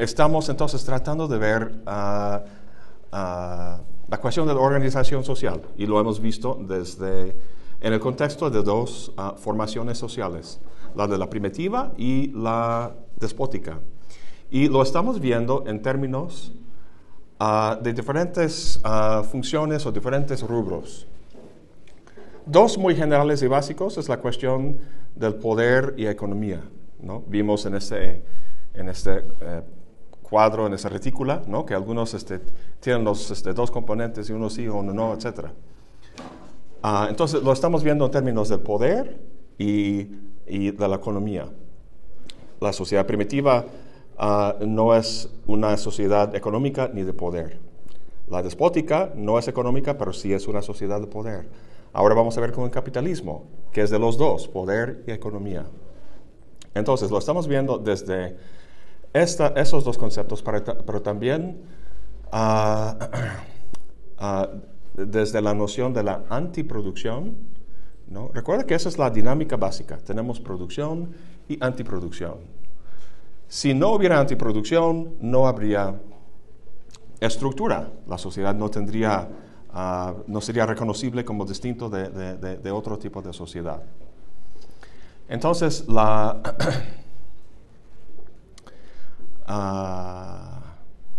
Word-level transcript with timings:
estamos 0.00 0.48
entonces 0.48 0.82
tratando 0.84 1.28
de 1.28 1.38
ver 1.38 1.82
ah, 1.86 2.42
ah, 3.12 3.80
la 4.08 4.18
cuestión 4.18 4.48
de 4.48 4.54
la 4.54 4.60
organización 4.60 5.22
social 5.24 5.60
y 5.76 5.86
lo 5.86 6.00
hemos 6.00 6.20
visto 6.20 6.58
desde 6.60 7.36
en 7.80 7.92
el 7.92 8.00
contexto 8.00 8.50
de 8.50 8.62
dos 8.62 9.12
ah, 9.16 9.34
formaciones 9.36 9.98
sociales, 9.98 10.60
la 10.94 11.06
de 11.06 11.18
la 11.18 11.28
primitiva 11.28 11.92
y 11.96 12.28
la 12.28 12.94
despótica. 13.18 13.78
Y 14.50 14.68
lo 14.68 14.82
estamos 14.82 15.20
viendo 15.20 15.64
en 15.66 15.80
términos 15.80 16.52
de 17.82 17.92
diferentes 17.94 18.82
funciones 19.30 19.86
o 19.86 19.92
diferentes 19.92 20.42
rubros. 20.42 21.06
Dos 22.44 22.76
muy 22.76 22.94
generales 22.94 23.42
y 23.42 23.46
básicos 23.46 23.96
es 23.96 24.10
la 24.10 24.18
cuestión 24.18 24.78
del 25.14 25.36
poder 25.36 25.94
y 25.96 26.06
economía. 26.06 26.60
¿no? 27.00 27.22
Vimos 27.28 27.64
en 27.64 27.76
este, 27.76 28.22
en 28.74 28.88
este 28.90 29.24
eh, 29.40 29.62
cuadro, 30.30 30.66
en 30.66 30.74
esa 30.74 30.88
retícula, 30.88 31.42
¿no? 31.46 31.66
que 31.66 31.74
algunos 31.74 32.14
este, 32.14 32.40
tienen 32.78 33.04
los 33.04 33.30
este, 33.30 33.52
dos 33.52 33.70
componentes 33.70 34.30
y 34.30 34.32
uno 34.32 34.48
sí 34.48 34.68
uno 34.68 34.94
no, 34.94 35.12
etc. 35.12 35.48
Ah, 36.82 37.08
entonces 37.10 37.42
lo 37.42 37.52
estamos 37.52 37.82
viendo 37.82 38.06
en 38.06 38.10
términos 38.10 38.48
del 38.48 38.60
poder 38.60 39.20
y, 39.58 40.06
y 40.46 40.70
de 40.70 40.88
la 40.88 40.96
economía. 40.96 41.48
La 42.60 42.72
sociedad 42.72 43.06
primitiva 43.06 43.66
ah, 44.16 44.54
no 44.60 44.94
es 44.94 45.28
una 45.46 45.76
sociedad 45.76 46.34
económica 46.34 46.88
ni 46.92 47.02
de 47.02 47.12
poder. 47.12 47.58
La 48.28 48.42
despótica 48.42 49.12
no 49.16 49.38
es 49.38 49.48
económica, 49.48 49.98
pero 49.98 50.12
sí 50.12 50.32
es 50.32 50.46
una 50.46 50.62
sociedad 50.62 51.00
de 51.00 51.08
poder. 51.08 51.48
Ahora 51.92 52.14
vamos 52.14 52.38
a 52.38 52.40
ver 52.40 52.52
con 52.52 52.64
el 52.64 52.70
capitalismo, 52.70 53.46
que 53.72 53.82
es 53.82 53.90
de 53.90 53.98
los 53.98 54.16
dos, 54.16 54.46
poder 54.46 55.02
y 55.08 55.10
economía. 55.10 55.66
Entonces, 56.72 57.10
lo 57.10 57.18
estamos 57.18 57.48
viendo 57.48 57.78
desde 57.78 58.36
esos 59.12 59.84
dos 59.84 59.98
conceptos, 59.98 60.42
pero, 60.42 61.02
también 61.02 61.62
ah, 62.32 62.96
ah, 64.18 64.48
desde 64.94 65.40
la 65.40 65.54
noción 65.54 65.92
de 65.92 66.02
la 66.02 66.24
antiproducción. 66.28 67.36
¿no? 68.08 68.30
Recuerda 68.32 68.64
que 68.64 68.74
esa 68.74 68.88
es 68.88 68.98
la 68.98 69.10
dinámica 69.10 69.56
básica. 69.56 69.98
Tenemos 69.98 70.40
producción 70.40 71.12
y 71.48 71.62
antiproducción. 71.62 72.38
Si 73.48 73.74
no 73.74 73.90
hubiera 73.90 74.18
antiproducción, 74.20 75.14
no 75.20 75.46
habría 75.46 75.94
estructura. 77.20 77.88
La 78.06 78.18
sociedad 78.18 78.54
no 78.54 78.68
tendría 78.68 79.28
Ah, 79.72 80.14
no 80.26 80.40
sería 80.40 80.66
reconocible 80.66 81.24
como 81.24 81.44
distinto 81.44 81.88
de, 81.88 82.70
otro 82.72 82.98
tipo 82.98 83.22
de 83.22 83.32
sociedad. 83.32 83.80
Entonces, 85.28 85.86
la, 85.86 86.40
ah, 89.50 90.76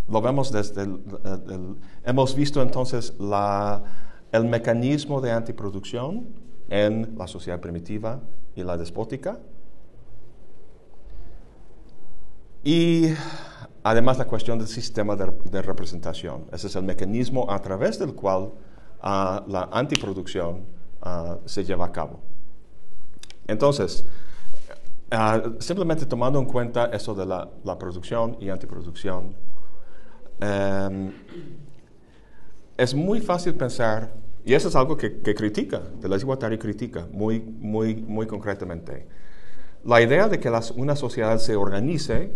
lo 0.07 0.21
vemos 0.21 0.51
desde 0.51 0.83
el, 0.83 1.77
hemos 2.03 2.35
visto 2.35 2.61
entonces 2.61 3.13
la, 3.19 3.83
el 4.31 4.45
mecanismo 4.45 5.21
de 5.21 5.31
antiproducción 5.31 6.27
en 6.69 7.15
la 7.17 7.27
sociedad 7.27 7.59
primitiva 7.59 8.21
y 8.55 8.63
la 8.63 8.77
despótica. 8.77 9.39
Y 12.63 13.13
Además, 13.83 14.19
la 14.19 14.25
cuestión 14.25 14.59
del 14.59 14.67
sistema 14.67 15.15
de, 15.15 15.61
representación. 15.61 16.45
Ese 16.52 16.67
es 16.67 16.75
el 16.75 16.83
mecanismo 16.83 17.49
a 17.49 17.59
través 17.61 17.97
del 17.97 18.13
cual 18.13 18.52
ah, 19.02 19.43
la 19.47 19.69
antiproducción 19.71 20.65
ah, 21.02 21.39
se 21.45 21.63
lleva 21.63 21.85
a 21.85 21.91
cabo. 21.91 22.19
Entonces, 23.47 24.05
ah, 25.12 25.42
simplemente 25.59 26.06
tomando 26.06 26.40
en 26.40 26.45
cuenta 26.45 26.86
eso 26.86 27.14
de 27.14 27.26
la, 27.26 27.78
producción 27.78 28.38
y 28.40 28.50
antiproducción, 28.50 29.36
em, 30.40 31.14
es 32.78 32.95
muy 32.95 33.20
fácil 33.20 33.54
pensar, 33.56 34.14
y 34.44 34.54
eso 34.54 34.70
es 34.70 34.76
algo 34.76 34.98
que, 34.98 35.22
critica, 35.36 35.82
de 36.00 36.10
la 36.10 36.17
Guattari 36.17 36.58
critica 36.58 37.08
muy, 37.11 37.39
muy, 37.39 37.95
muy 37.95 38.26
concretamente, 38.26 39.08
la 39.83 40.02
idea 40.02 40.27
de 40.27 40.39
que 40.39 40.52
una 40.76 40.95
sociedad 40.95 41.38
se 41.38 41.55
organice 41.55 42.32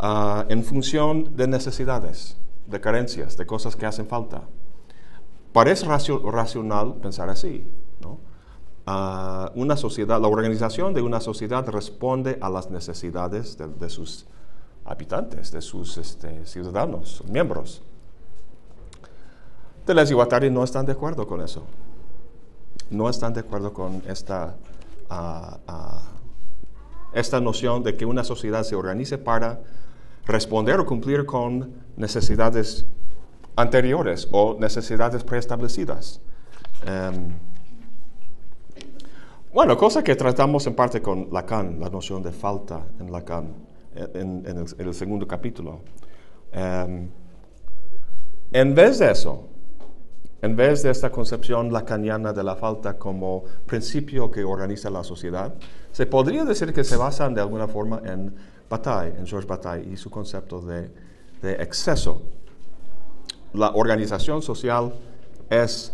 Ah, 0.00 0.46
en 0.48 0.62
función 0.62 1.36
de 1.36 1.48
necesidades, 1.48 2.36
de 2.66 2.80
carencias, 2.80 3.36
de 3.36 3.46
cosas 3.46 3.74
que 3.74 3.84
hacen 3.84 4.06
falta. 4.06 4.42
Parece 5.52 5.86
racional 5.86 6.94
pensar 7.02 7.28
así. 7.28 7.66
Ah, 8.90 9.52
una 9.54 9.76
sociedad, 9.76 10.18
la 10.18 10.28
organización 10.28 10.94
de 10.94 11.02
una 11.02 11.20
sociedad 11.20 11.68
responde 11.68 12.38
a 12.40 12.48
las 12.48 12.70
necesidades 12.70 13.58
de, 13.58 13.90
sus 13.90 14.24
habitantes, 14.82 15.52
de 15.52 15.60
sus 15.60 15.98
este, 15.98 16.46
ciudadanos, 16.46 17.22
miembros. 17.30 17.82
Deleuze 19.86 20.12
y 20.12 20.14
Guattari 20.14 20.48
no 20.48 20.64
están 20.64 20.86
de 20.86 20.92
acuerdo 20.92 21.26
con 21.26 21.42
eso. 21.42 21.64
No 22.88 23.10
están 23.10 23.34
de 23.34 23.40
acuerdo 23.40 23.74
con 23.74 24.02
esta, 24.08 24.56
ah, 25.10 26.00
esta 27.12 27.42
noción 27.42 27.82
de 27.82 27.94
que 27.94 28.06
una 28.06 28.24
sociedad 28.24 28.62
se 28.62 28.74
organice 28.74 29.18
para 29.18 29.60
responder 30.24 30.80
o 30.80 30.86
cumplir 30.86 31.26
con 31.26 31.74
necesidades 31.98 32.86
anteriores 33.54 34.28
o 34.32 34.56
necesidades 34.58 35.24
preestablecidas. 35.24 36.22
Em, 36.86 37.34
bueno, 39.52 39.76
cosa 39.76 40.02
que 40.02 40.14
tratamos 40.16 40.66
en 40.66 40.74
parte 40.74 41.00
con 41.00 41.28
Lacan, 41.32 41.80
la 41.80 41.88
noción 41.88 42.22
de 42.22 42.32
falta 42.32 42.86
en 43.00 43.10
Lacan, 43.10 43.54
en, 43.94 44.66
el, 44.78 44.94
segundo 44.94 45.26
capítulo. 45.26 45.80
Em, 46.52 47.10
en 48.52 48.74
vez 48.74 48.98
de 48.98 49.10
eso, 49.10 49.48
en 50.40 50.54
vez 50.54 50.82
de 50.82 50.90
esta 50.90 51.10
concepción 51.10 51.72
lacaniana 51.72 52.32
de 52.32 52.44
la 52.44 52.54
falta 52.54 52.96
como 52.96 53.44
principio 53.66 54.30
que 54.30 54.44
organiza 54.44 54.88
la 54.88 55.02
sociedad, 55.02 55.54
se 55.90 56.06
podría 56.06 56.44
decir 56.44 56.72
que 56.72 56.84
se 56.84 56.96
basan 56.96 57.34
de 57.34 57.40
alguna 57.40 57.66
forma 57.66 58.00
en 58.04 58.34
Bataille, 58.70 59.18
en 59.18 59.26
Georges 59.26 59.48
Bataille, 59.48 59.92
y 59.92 59.96
su 59.96 60.10
concepto 60.10 60.60
de, 60.60 60.90
exceso. 61.42 62.22
La 63.52 63.70
organización 63.70 64.42
social 64.42 64.92
es 65.50 65.92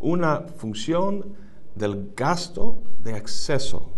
una 0.00 0.40
función 0.56 1.36
del 1.74 2.12
gasto 2.16 2.82
de 3.02 3.16
exceso. 3.16 3.92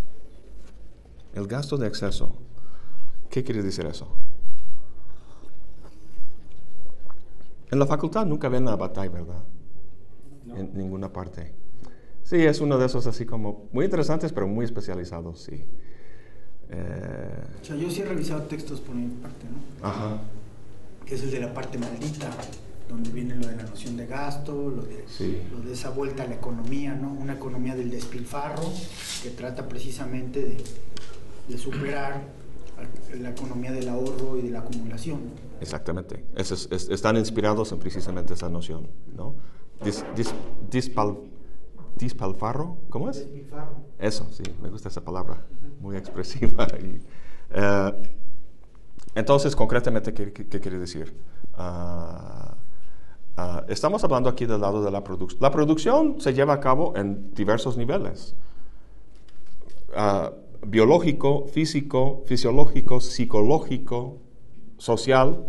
El 1.35 1.47
gasto 1.47 1.77
de 1.77 1.87
exceso. 1.87 2.37
¿Qué 3.31 3.45
quiere 3.45 3.63
decir 3.63 3.85
eso? 3.87 4.09
En 7.71 7.79
la 7.79 7.87
facultad 7.87 8.25
nunca 8.25 8.49
ven 8.49 8.69
a 8.69 8.77
Bataille, 8.77 9.13
¿verdad? 9.13 9.45
En 10.55 10.73
ninguna 10.75 11.13
parte. 11.13 11.53
Sí, 12.23 12.37
es 12.37 12.61
uno 12.61 12.79
de 12.79 12.87
esos 12.87 13.07
así 13.07 13.27
como 13.27 13.69
muy 13.73 13.85
interesantes, 13.85 14.33
pero 14.33 14.47
muy 14.47 14.65
especializados, 14.65 15.43
sí. 15.43 15.65
Eh, 16.71 17.45
o 17.61 17.65
sea, 17.65 17.77
yo 17.77 17.91
sí 17.91 18.01
he 18.03 18.05
revisado 18.05 18.43
textos 18.43 18.81
por 18.81 18.95
mi 18.95 19.09
parte, 19.09 19.47
¿no? 19.47 19.87
Ajá. 19.87 20.19
Que 21.05 21.15
es 21.15 21.23
el 21.23 21.31
de 21.31 21.41
la 21.41 21.55
parte 21.55 21.79
maldita, 21.79 22.29
donde 22.89 23.11
viene 23.11 23.35
lo 23.35 23.47
de 23.47 23.57
la 23.57 23.65
noción 23.65 23.97
de 23.97 24.07
gasto, 24.07 24.53
lo 24.71 24.83
de, 24.83 25.05
lo 25.51 25.61
de 25.61 25.73
esa 25.73 25.91
vuelta 25.91 26.23
a 26.23 26.27
la 26.27 26.35
economía, 26.35 26.95
¿no? 26.95 27.13
Una 27.13 27.35
economía 27.35 27.75
del 27.75 27.91
despilfarro 27.91 28.73
que 29.23 29.31
trata 29.31 29.69
precisamente 29.69 30.41
de, 30.41 30.65
de 31.49 31.59
superar 31.59 32.23
la 33.19 33.31
economía 33.31 33.73
del 33.73 33.89
ahorro 33.89 34.37
y 34.39 34.43
de 34.43 34.51
la 34.51 34.61
acumulación. 34.61 35.21
Exactamente. 35.61 36.25
están 36.37 37.17
inspirados 37.17 37.73
en 37.73 37.79
precisamente 37.79 38.35
esa 38.35 38.49
noción, 38.49 38.89
¿no? 39.17 39.35
dispal, 40.71 41.19
dispalfarro, 41.97 42.79
¿cómo 42.91 43.11
es? 43.11 43.19
Despilfarro. 43.19 43.77
Eso, 43.99 44.29
sí, 44.31 44.43
me 44.63 44.69
gusta 44.69 44.89
esa 44.89 45.03
palabra 45.03 45.45
muy 45.81 45.97
expresiva. 45.97 46.67
Eh, 47.49 48.13
entonces, 49.15 49.55
concretamente, 49.55 50.13
¿qué, 50.13 50.33
quiere 50.33 50.79
decir? 50.79 51.17
Ah, 51.55 52.57
ah, 53.37 53.65
estamos 53.69 54.03
hablando 54.05 54.29
aquí 54.29 54.47
del 54.47 54.61
lado 54.61 54.83
de 54.83 54.91
la 54.91 55.03
producción. 55.03 55.41
La 55.41 55.51
producción 55.51 56.21
se 56.21 56.35
lleva 56.35 56.55
a 56.55 56.61
cabo 56.61 56.95
en 56.97 57.35
diversos 57.35 57.77
niveles. 57.77 58.35
Ah, 59.95 60.33
biológico, 60.67 61.47
físico, 61.47 62.23
fisiológico, 62.27 63.01
psicológico, 63.01 64.19
social. 64.79 65.47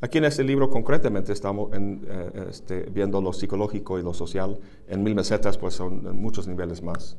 Aquí 0.00 0.18
en 0.18 0.24
este 0.24 0.42
libro 0.44 0.68
concretamente 0.68 1.32
estamos 1.32 1.70
eh, 1.72 2.46
este, 2.50 2.82
viendo 2.90 3.20
lo 3.20 3.32
psicológico 3.32 3.98
y 3.98 4.02
lo 4.02 4.14
social. 4.14 4.58
En 4.88 5.02
mil 5.02 5.14
mesetas 5.14 5.58
pues 5.58 5.74
son 5.74 6.16
muchos 6.16 6.46
niveles 6.48 6.82
más. 6.82 7.16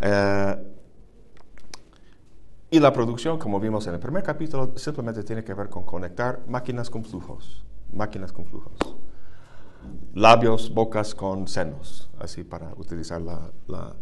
Eh, 0.00 0.56
y 2.70 2.80
la 2.80 2.92
producción, 2.92 3.38
como 3.38 3.60
vimos 3.60 3.86
en 3.86 3.94
el 3.94 4.00
primer 4.00 4.22
capítulo, 4.22 4.72
simplemente 4.76 5.22
tiene 5.22 5.44
que 5.44 5.54
ver 5.54 5.68
con 5.68 5.84
conectar 5.84 6.40
máquinas 6.48 6.90
con 6.90 7.04
flujos, 7.04 7.64
máquinas 7.92 8.32
con 8.32 8.44
flujos. 8.46 8.96
Labios, 10.14 10.72
bocas 10.72 11.14
con 11.14 11.48
senos, 11.48 12.10
así 12.18 12.44
para 12.44 12.72
utilizar 12.76 13.20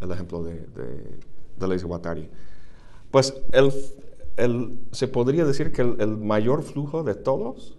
el 0.01 0.11
ejemplo 0.11 0.43
de, 0.43 0.67
de, 0.67 1.21
de 1.57 1.83
Guattari. 1.83 2.29
Pues 3.11 3.35
el, 4.37 4.79
se 4.91 5.09
podría 5.09 5.45
decir 5.45 5.73
que 5.73 5.83
el, 5.83 6.17
mayor 6.19 6.63
flujo 6.63 7.03
de 7.03 7.15
todos 7.15 7.77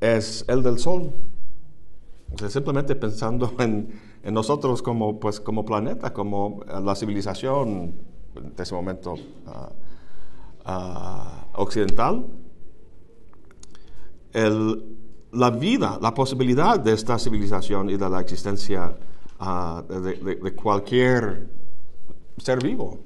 es 0.00 0.44
el 0.48 0.62
del 0.62 0.78
Sol. 0.78 1.12
O 2.32 2.38
sea, 2.38 2.50
simplemente 2.50 2.94
pensando 2.94 3.54
en, 3.58 3.92
nosotros 4.24 4.82
como, 4.82 5.20
pues, 5.20 5.40
como 5.40 5.64
planeta, 5.64 6.12
como 6.12 6.64
la 6.66 6.94
civilización 6.94 7.94
de 8.34 8.62
ese 8.62 8.74
momento 8.74 9.14
ah, 9.46 9.72
ah, 10.64 11.46
occidental, 11.54 12.26
la 15.34 15.50
vida, 15.50 15.98
la 16.00 16.14
posibilidad 16.14 16.78
de 16.78 16.92
esta 16.92 17.18
civilización 17.18 17.90
y 17.90 17.96
de 17.96 18.08
la 18.08 18.20
existencia 18.20 18.96
ah, 19.40 19.82
de, 19.88 20.54
cualquier 20.54 21.48
ser 22.38 22.62
vivo 22.62 22.98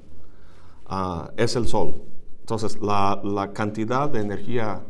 es 1.37 1.55
el 1.55 1.67
sol. 1.67 2.01
Entonces, 2.41 2.79
la, 2.81 3.51
cantidad 3.53 4.09
de 4.09 4.21
energía, 4.21 4.81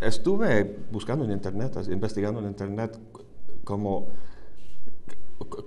estuve 0.00 0.78
buscando 0.90 1.24
en 1.24 1.32
Internet, 1.32 1.76
investigando 1.90 2.40
en 2.40 2.46
Internet 2.46 2.98
como 3.64 4.08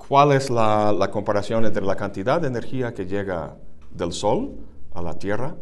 cuál 0.07 0.31
es 0.31 0.49
la, 0.49 1.09
comparación 1.11 1.65
entre 1.65 1.83
la 1.83 1.95
cantidad 1.95 2.41
de 2.41 2.47
energía 2.47 2.93
que 2.93 3.05
llega 3.05 3.57
del 3.91 4.11
Sol 4.11 4.55
a 4.93 5.01
la 5.01 5.17
Tierra 5.19 5.55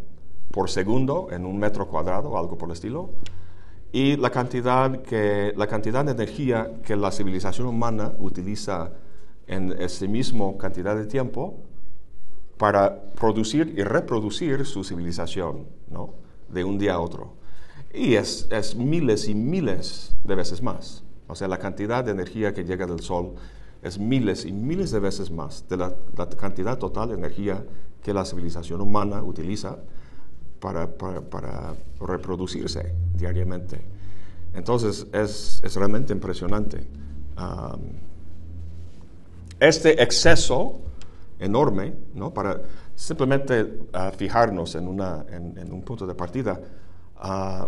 por 0.51 0.69
segundo 0.69 1.27
en 1.31 1.45
un 1.45 1.57
metro 1.57 1.87
cuadrado 1.87 2.37
algo 2.37 2.57
por 2.57 2.69
el 2.69 2.73
estilo, 2.73 3.09
y 3.91 4.17
la 4.17 4.29
cantidad, 4.29 5.01
que, 5.01 5.53
la 5.55 5.67
cantidad 5.67 6.03
de 6.03 6.11
energía 6.11 6.71
que 6.83 6.95
la 6.95 7.11
civilización 7.11 7.67
humana 7.67 8.13
utiliza 8.19 8.91
en 9.47 9.73
ese 9.79 10.07
mismo 10.07 10.57
cantidad 10.57 10.95
de 10.95 11.05
tiempo 11.05 11.57
para 12.57 13.11
producir 13.13 13.73
y 13.77 13.83
reproducir 13.83 14.65
su 14.65 14.83
civilización, 14.83 15.67
¿no? 15.89 16.13
De 16.49 16.63
un 16.63 16.77
día 16.77 16.95
a 16.95 16.99
otro. 16.99 17.35
Y 17.93 18.15
es, 18.15 18.47
es 18.51 18.75
miles 18.75 19.27
y 19.27 19.35
miles 19.35 20.15
de 20.23 20.35
veces 20.35 20.61
más. 20.61 21.03
O 21.27 21.35
sea, 21.35 21.47
la 21.47 21.57
cantidad 21.57 22.03
de 22.03 22.11
energía 22.11 22.53
que 22.53 22.63
llega 22.63 22.85
del 22.85 22.99
Sol 22.99 23.35
es 23.81 23.99
miles 23.99 24.45
y 24.45 24.51
miles 24.51 24.91
de 24.91 24.99
veces 24.99 25.29
más 25.31 25.67
de 25.69 25.77
la, 25.77 25.95
cantidad 26.39 26.77
total 26.77 27.09
de 27.09 27.15
energía 27.15 27.63
que 28.01 28.13
la 28.13 28.25
civilización 28.25 28.81
humana 28.81 29.21
utiliza 29.23 29.77
para, 30.59 30.87
para, 30.87 31.75
reproducirse 31.99 32.93
diariamente. 33.13 33.81
Entonces 34.53 35.07
es, 35.13 35.61
es 35.63 35.75
realmente 35.75 36.13
impresionante. 36.13 36.85
este 39.59 40.01
exceso 40.01 40.81
enorme, 41.39 41.93
¿no? 42.13 42.33
para 42.33 42.61
simplemente 42.95 43.87
ah, 43.93 44.11
fijarnos 44.15 44.75
en, 44.75 44.87
una, 44.87 45.25
en, 45.29 45.71
un 45.71 45.81
punto 45.81 46.07
de 46.07 46.15
partida, 46.15 46.59
uh, 47.21 47.67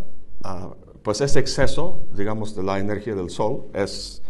pues 1.02 1.22
ese 1.22 1.40
exceso, 1.40 2.04
digamos, 2.14 2.56
de 2.56 2.64
la 2.64 2.80
energía 2.80 3.16
del 3.16 3.30
Sol 3.30 3.68
es, 3.74 4.22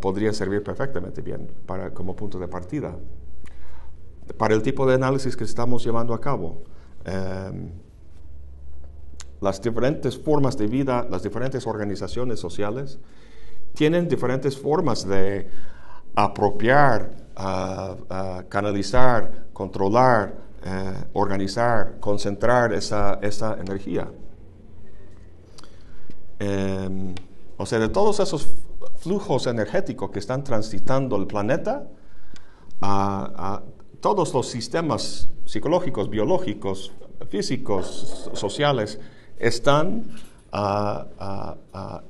podría 0.00 0.32
servir 0.32 0.62
perfectamente 0.62 1.22
bien 1.22 1.48
para, 1.66 1.92
como 1.92 2.16
punto 2.16 2.38
de 2.38 2.48
partida. 2.48 2.96
Para 4.36 4.54
el 4.54 4.62
tipo 4.62 4.86
de 4.86 4.94
análisis 4.94 5.36
que 5.36 5.44
estamos 5.44 5.84
llevando 5.84 6.12
a 6.14 6.20
cabo, 6.20 6.64
em, 7.04 7.70
las 9.40 9.60
diferentes 9.60 10.18
formas 10.18 10.56
de 10.56 10.66
vida, 10.66 11.06
las 11.10 11.22
diferentes 11.22 11.66
organizaciones 11.66 12.40
sociales, 12.40 12.98
tienen 13.74 14.08
diferentes 14.08 14.56
formas 14.56 15.06
de 15.06 15.50
apropiar, 16.14 17.10
canalizar, 18.48 19.46
controlar, 19.52 20.34
eh, 20.64 21.04
organizar, 21.12 22.00
concentrar 22.00 22.72
esa, 22.72 23.18
esa 23.22 23.54
energía. 23.60 24.10
Em, 26.38 27.14
o 27.56 27.66
sea, 27.66 27.78
de 27.78 27.88
todos 27.88 28.20
esos 28.20 28.48
flujos 28.96 29.46
energéticos 29.46 30.10
que 30.10 30.18
están 30.18 30.42
transitando 30.44 31.16
el 31.16 31.26
planeta, 31.26 31.88
a, 32.80 33.62
todos 34.00 34.34
los 34.34 34.48
sistemas 34.48 35.28
psicológicos, 35.46 36.10
biológicos, 36.10 36.92
físicos, 37.28 38.30
sociales, 38.34 39.00
están 39.38 40.04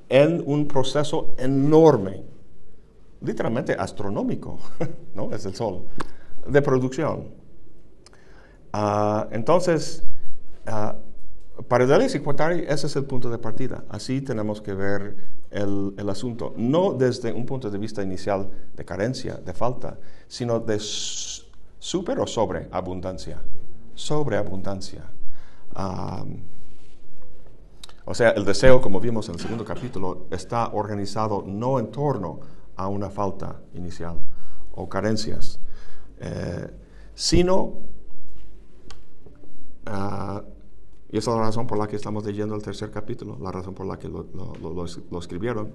en 0.08 0.42
un 0.46 0.68
proceso 0.68 1.34
enorme 1.38 2.22
literalmente 3.20 3.74
astronómico, 3.74 4.58
¿no? 5.14 5.32
Es 5.32 5.44
el 5.46 5.54
Sol, 5.54 5.84
de 6.46 6.62
producción. 6.62 7.28
Ah, 8.72 9.26
entonces, 9.30 10.04
para 11.68 11.86
Deleuze 11.86 12.18
y 12.18 12.20
Guattari, 12.20 12.64
ese 12.68 12.86
es 12.86 12.96
el 12.96 13.04
punto 13.04 13.30
de 13.30 13.38
partida. 13.38 13.84
Así 13.88 14.20
tenemos 14.20 14.60
que 14.60 14.74
ver 14.74 15.16
el, 15.50 15.94
el, 15.96 16.10
asunto. 16.10 16.52
No 16.56 16.92
desde 16.92 17.32
un 17.32 17.46
punto 17.46 17.70
de 17.70 17.78
vista 17.78 18.02
inicial 18.02 18.50
de 18.76 18.84
carencia, 18.84 19.36
de 19.36 19.52
falta, 19.54 19.98
sino 20.28 20.60
de 20.60 20.78
super 20.78 22.20
o 22.20 22.26
sobreabundancia. 22.26 23.40
Sobreabundancia. 23.94 25.04
O 28.08 28.14
sea, 28.14 28.30
el 28.30 28.44
deseo, 28.44 28.80
como 28.80 29.00
vimos 29.00 29.28
en 29.28 29.34
el 29.34 29.40
segundo 29.40 29.64
capítulo, 29.64 30.28
está 30.30 30.68
organizado 30.68 31.42
no 31.44 31.80
en 31.80 31.90
torno 31.90 32.38
a 32.76 32.86
una 32.86 33.10
falta 33.10 33.60
inicial 33.74 34.20
o 34.70 34.88
carencias, 34.88 35.58
eh, 36.20 36.70
sino, 37.14 37.72
ah, 39.86 40.40
y 41.10 41.18
esa 41.18 41.32
es 41.32 41.36
la 41.36 41.42
razón 41.42 41.66
por 41.66 41.78
la 41.78 41.88
que 41.88 41.96
estamos 41.96 42.24
leyendo 42.24 42.54
el 42.54 42.62
tercer 42.62 42.92
capítulo, 42.92 43.38
la 43.40 43.50
razón 43.50 43.74
por 43.74 43.86
la 43.86 43.98
que 43.98 44.08
lo, 44.08 45.18
escribieron, 45.18 45.72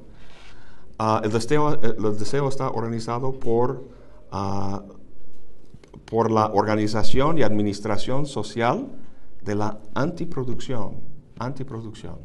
ah, 1.00 1.20
el, 1.26 1.34
deseo, 1.34 1.82
el, 1.82 2.18
deseo, 2.18 2.48
está 2.48 2.70
organizado 2.70 3.34
por, 3.34 3.90
ah, 4.32 4.84
por 6.06 6.32
la 6.32 6.46
organización 6.48 7.40
y 7.40 7.44
administración 7.44 8.26
social 8.26 8.88
de 9.44 9.56
la 9.56 9.82
antiproducción, 9.96 11.11
antiproducción 11.44 12.18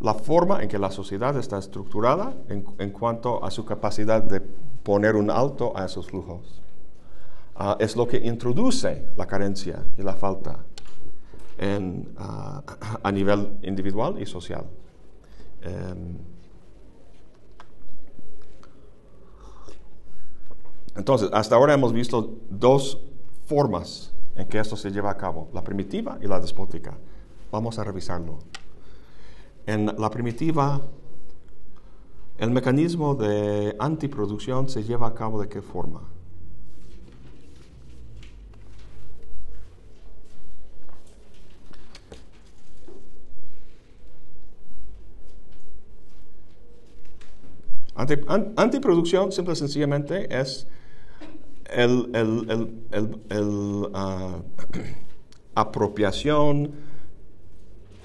la 0.00 0.14
forma 0.14 0.62
en 0.62 0.68
que 0.68 0.78
la 0.78 0.90
sociedad 0.90 1.36
está 1.36 1.58
estructurada 1.58 2.34
en, 2.48 2.90
cuanto 2.90 3.42
a 3.42 3.50
su 3.50 3.64
capacidad 3.64 4.22
de 4.22 4.40
poner 4.40 5.16
un 5.16 5.30
alto 5.30 5.76
a 5.76 5.86
esos 5.86 6.06
flujos. 6.06 6.60
Ah, 7.54 7.76
es 7.80 7.96
lo 7.96 8.06
que 8.06 8.18
introduce 8.18 9.08
la 9.16 9.26
carencia 9.26 9.82
y 9.96 10.02
la 10.02 10.14
falta 10.14 10.58
ah, 12.18 12.62
a 13.02 13.12
nivel 13.12 13.58
individual 13.62 14.20
y 14.20 14.26
social. 14.26 14.66
Em, 15.62 16.18
entonces, 20.94 21.30
hasta 21.32 21.56
ahora 21.56 21.72
hemos 21.72 21.94
visto 21.94 22.34
dos 22.50 23.00
formas 23.46 24.12
en 24.34 24.46
que 24.46 24.58
esto 24.58 24.76
se 24.76 24.90
lleva 24.90 25.10
a 25.10 25.16
cabo, 25.16 25.48
la 25.54 25.64
primitiva 25.64 26.18
y 26.20 26.26
la 26.26 26.38
despótica. 26.38 26.98
Vamos 27.50 27.78
a 27.78 27.84
revisarlo. 27.84 28.38
En 29.66 29.86
la 29.86 30.10
primitiva, 30.10 30.82
el 32.38 32.50
mecanismo 32.50 33.14
de 33.14 33.74
antiproducción 33.78 34.68
se 34.68 34.84
lleva 34.84 35.08
a 35.08 35.14
cabo 35.14 35.40
de 35.40 35.48
qué 35.48 35.62
forma? 35.62 36.02
antiproducción 48.56 49.32
simple 49.32 49.54
y 49.54 49.56
sencillamente 49.56 50.38
es 50.38 50.66
el, 51.64 52.10
ah, 53.94 54.42
apropiación, 55.54 56.72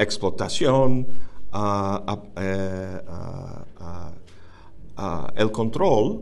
explotación, 0.01 1.07
eh, 2.37 3.01
el 5.35 5.51
control 5.51 6.21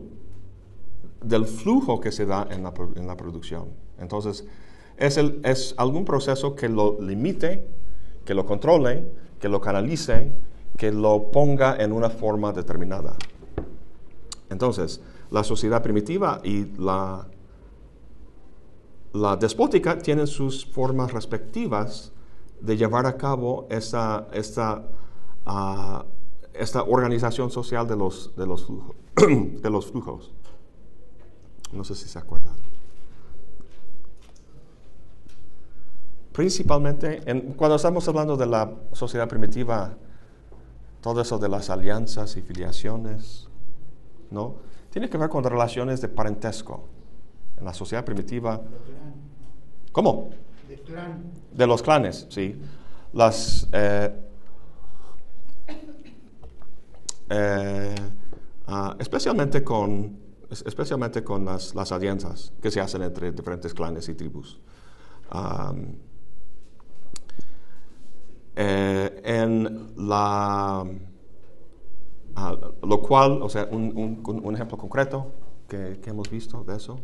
del 1.24 1.46
flujo 1.46 2.00
que 2.00 2.12
se 2.12 2.26
da 2.26 2.48
en 2.50 2.64
la, 2.64 2.74
en 2.96 3.18
producción. 3.18 3.70
Entonces, 4.00 4.46
es, 4.98 5.74
algún 5.78 6.06
proceso 6.06 6.56
que 6.56 6.70
lo 6.70 6.98
limite, 7.00 7.66
que 8.26 8.34
lo 8.34 8.46
controle, 8.46 9.06
que 9.40 9.50
lo 9.50 9.62
canalice, 9.62 10.32
que 10.78 10.92
lo 10.92 11.32
ponga 11.32 11.76
en 11.78 11.92
una 11.92 12.10
forma 12.10 12.52
determinada. 12.52 13.16
Entonces, 14.50 15.02
la 15.32 15.44
sociedad 15.44 15.84
primitiva 15.84 16.42
y 16.44 16.66
la, 16.78 17.28
la 19.14 19.36
despótica 19.36 19.98
tienen 20.00 20.28
sus 20.28 20.66
formas 20.66 21.12
respectivas 21.12 22.12
de 22.62 22.78
llevar 22.78 23.06
a 23.06 23.18
cabo 23.18 23.68
esta, 23.70 24.28
esta 24.34 24.84
a 25.46 26.06
esta 26.54 26.84
organización 26.84 27.50
social 27.50 27.88
de 27.88 27.96
los, 27.96 28.36
de 28.36 28.46
los, 28.46 28.68
de 29.16 29.70
los 29.70 29.88
flujos. 29.88 30.34
No 31.72 31.84
sé 31.84 31.96
si 31.96 32.08
se 32.08 32.20
acuerdan. 32.20 32.60
principalmente, 36.40 37.22
cuando 37.58 37.76
estamos 37.76 38.08
hablando 38.08 38.38
de 38.38 38.46
la 38.46 38.72
sociedad 38.94 39.28
primitiva, 39.28 39.98
todo 41.02 41.20
eso 41.20 41.38
de 41.38 41.50
las 41.50 41.70
alianzas 41.70 42.38
y 42.38 42.42
filiaciones, 42.42 43.50
¿no? 44.32 44.56
Tiene 44.90 45.10
que 45.10 45.18
ver 45.18 45.28
con 45.28 45.44
relaciones 45.44 46.00
de 46.00 46.08
parentesco. 46.08 46.88
En 47.58 47.66
la 47.66 47.74
sociedad 47.74 48.06
primitiva. 48.06 48.62
¿Cómo? 49.92 50.30
De, 51.52 51.66
los 51.66 51.82
clanes, 51.82 52.28
sí. 52.30 52.56
Las. 53.14 53.68
Eh, 53.72 54.14
eh, 57.32 57.96
ah, 58.68 58.96
especialmente 59.00 59.64
con, 59.64 60.20
especialmente 60.50 61.24
con 61.24 61.46
las, 61.46 61.74
las, 61.74 61.92
alianzas 61.92 62.54
que 62.62 62.70
se 62.70 62.82
hacen 62.82 63.02
entre 63.02 63.32
diferentes 63.32 63.74
clanes 63.74 64.08
y 64.10 64.14
tribus. 64.14 64.60
Eh, 68.56 69.22
en 69.24 70.08
la, 70.08 70.86
ah, 72.36 72.58
lo 72.84 73.02
cual, 73.02 73.42
o 73.42 73.50
sea, 73.50 73.68
un, 73.72 74.22
un, 74.24 74.54
ejemplo 74.54 74.78
concreto 74.78 75.32
que, 75.68 76.00
que, 76.00 76.10
hemos 76.12 76.30
visto 76.30 76.64
de 76.64 76.76
eso. 76.76 77.00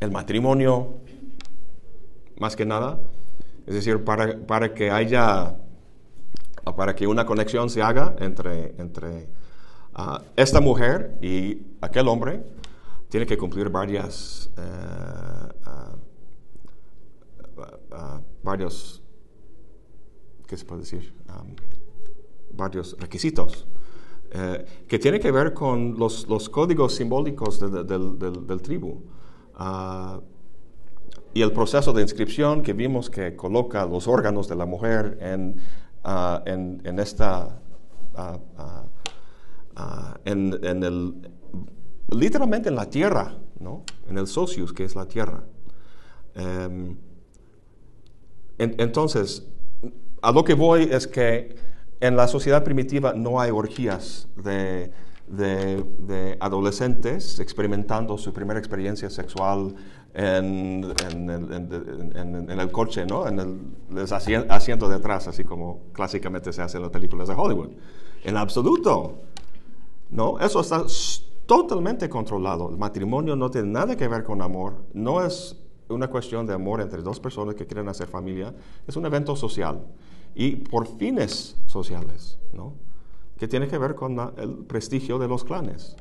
El 0.00 0.10
matrimonio, 0.10 0.94
más 2.38 2.54
que 2.56 2.64
nada, 2.64 3.00
es 3.66 3.74
decir, 3.74 4.04
para, 4.04 4.38
para 4.46 4.72
que 4.72 4.90
haya, 4.90 5.56
para 6.76 6.94
que 6.94 7.06
una 7.06 7.26
conexión 7.26 7.68
se 7.68 7.82
haga 7.82 8.14
entre, 8.20 8.74
entre 8.78 9.28
uh, 9.98 10.22
esta 10.36 10.60
mujer 10.60 11.18
y 11.20 11.62
aquel 11.80 12.08
hombre, 12.08 12.42
tiene 13.08 13.26
que 13.26 13.36
cumplir 13.36 13.70
varias, 13.70 14.50
uh, 14.56 15.70
uh, 17.90 18.20
varios, 18.42 19.02
¿qué 20.46 20.56
se 20.56 20.64
puede 20.64 20.82
decir? 20.82 21.14
Varios 22.52 22.96
requisitos. 22.98 23.66
Eh, 24.30 24.64
que 24.86 24.98
tiene 24.98 25.18
que 25.18 25.30
ver 25.30 25.54
con 25.54 25.98
los, 25.98 26.28
los 26.28 26.50
códigos 26.50 26.94
simbólicos 26.94 27.58
de, 27.60 27.70
de, 27.70 27.84
del, 27.84 28.18
del, 28.18 28.46
del, 28.46 28.60
tribu. 28.60 29.00
Uh, 29.58 30.20
y 31.34 31.42
el 31.42 31.52
proceso 31.52 31.92
de 31.92 32.02
inscripción 32.02 32.62
que 32.62 32.72
vimos 32.72 33.10
que 33.10 33.36
coloca 33.36 33.84
los 33.86 34.08
órganos 34.08 34.48
de 34.48 34.56
la 34.56 34.66
mujer 34.66 35.18
en, 35.20 35.60
en, 36.46 36.80
en, 36.84 36.98
esta, 36.98 37.60
en, 40.24 40.58
en, 40.64 40.82
el, 40.82 41.14
literalmente 42.10 42.70
en 42.70 42.76
la 42.76 42.86
tierra, 42.86 43.36
¿no? 43.60 43.84
en 44.08 44.18
el 44.18 44.26
socius, 44.26 44.72
que 44.72 44.84
es 44.84 44.96
la 44.96 45.06
tierra. 45.06 45.44
Em, 46.34 46.96
entonces, 48.58 49.46
a 50.22 50.32
lo 50.32 50.42
que 50.42 50.54
voy 50.54 50.88
es 50.90 51.06
que 51.06 51.54
en 52.00 52.16
la 52.16 52.26
sociedad 52.26 52.64
primitiva 52.64 53.12
no 53.12 53.40
hay 53.40 53.50
orgías 53.50 54.28
de, 54.36 54.90
de, 55.30 56.36
adolescentes 56.40 57.38
experimentando 57.38 58.16
su 58.18 58.32
primera 58.32 58.58
experiencia 58.58 59.10
sexual 59.10 59.74
en, 60.14 60.92
en, 61.10 62.50
el 62.50 62.70
coche, 62.70 63.06
¿no? 63.06 63.26
en 63.26 63.38
el, 63.38 64.12
asiento 64.12 64.88
de 64.88 64.96
atrás, 64.96 65.28
así 65.28 65.44
como 65.44 65.82
clásicamente 65.92 66.52
se 66.52 66.62
hace 66.62 66.78
en 66.78 66.84
las 66.84 66.92
películas 66.92 67.28
de 67.28 67.34
Hollywood. 67.34 67.70
En 68.24 68.36
absoluto. 68.36 69.20
No, 70.10 70.38
eso 70.40 70.60
está 70.60 70.84
totalmente 71.46 72.08
controlado. 72.08 72.70
El 72.70 72.78
matrimonio 72.78 73.36
no 73.36 73.50
tiene 73.50 73.68
nada 73.68 73.96
que 73.96 74.08
ver 74.08 74.24
con 74.24 74.42
amor, 74.42 74.84
no 74.94 75.24
es 75.24 75.56
una 75.88 76.08
cuestión 76.08 76.46
de 76.46 76.54
amor 76.54 76.80
entre 76.80 77.02
dos 77.02 77.20
personas 77.20 77.54
que 77.54 77.66
quieren 77.66 77.88
hacer 77.88 78.08
familia, 78.08 78.54
es 78.86 78.96
un 78.96 79.06
evento 79.06 79.34
social 79.36 79.86
y 80.34 80.56
por 80.56 80.86
fines 80.98 81.56
sociales, 81.66 82.38
¿no? 82.52 82.74
Que 83.38 83.48
tiene 83.48 83.68
que 83.68 83.78
ver 83.78 83.94
con 83.94 84.18
el 84.36 84.64
prestigio 84.66 85.18
de 85.18 85.28
los 85.28 85.44
clanes 85.44 85.96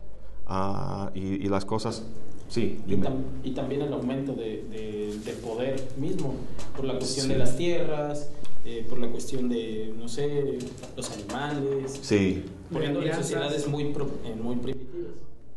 uh, 0.49 1.09
y, 1.13 1.45
y, 1.45 1.49
las 1.49 1.65
cosas. 1.65 2.03
Sí, 2.49 2.79
y, 2.87 2.95
tam 2.95 3.23
y, 3.43 3.51
también 3.51 3.81
el 3.81 3.93
aumento 3.93 4.33
de, 4.33 4.63
de, 4.69 5.19
de, 5.23 5.33
poder 5.33 5.87
mismo, 5.97 6.35
por 6.75 6.85
la 6.85 6.93
cuestión 6.97 7.27
sí. 7.27 7.33
de 7.33 7.37
las 7.37 7.57
tierras, 7.57 8.29
eh, 8.65 8.85
por 8.89 8.99
la 8.99 9.07
cuestión 9.07 9.49
de, 9.49 9.93
no 9.97 10.07
sé, 10.07 10.59
los 10.95 11.11
animales. 11.11 11.99
Sí. 12.01 12.43
Poniendo 12.71 13.01
las 13.01 13.17
sociedades 13.17 13.67
muy, 13.67 13.83
eh, 13.83 14.35
muy 14.41 14.55
primitivas. 14.57 15.11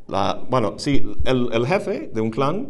La, 0.07 0.45
bueno, 0.49 0.75
sí, 0.79 1.07
el, 1.25 1.49
el, 1.53 1.67
jefe 1.67 2.11
de 2.13 2.21
un 2.21 2.31
clan 2.31 2.69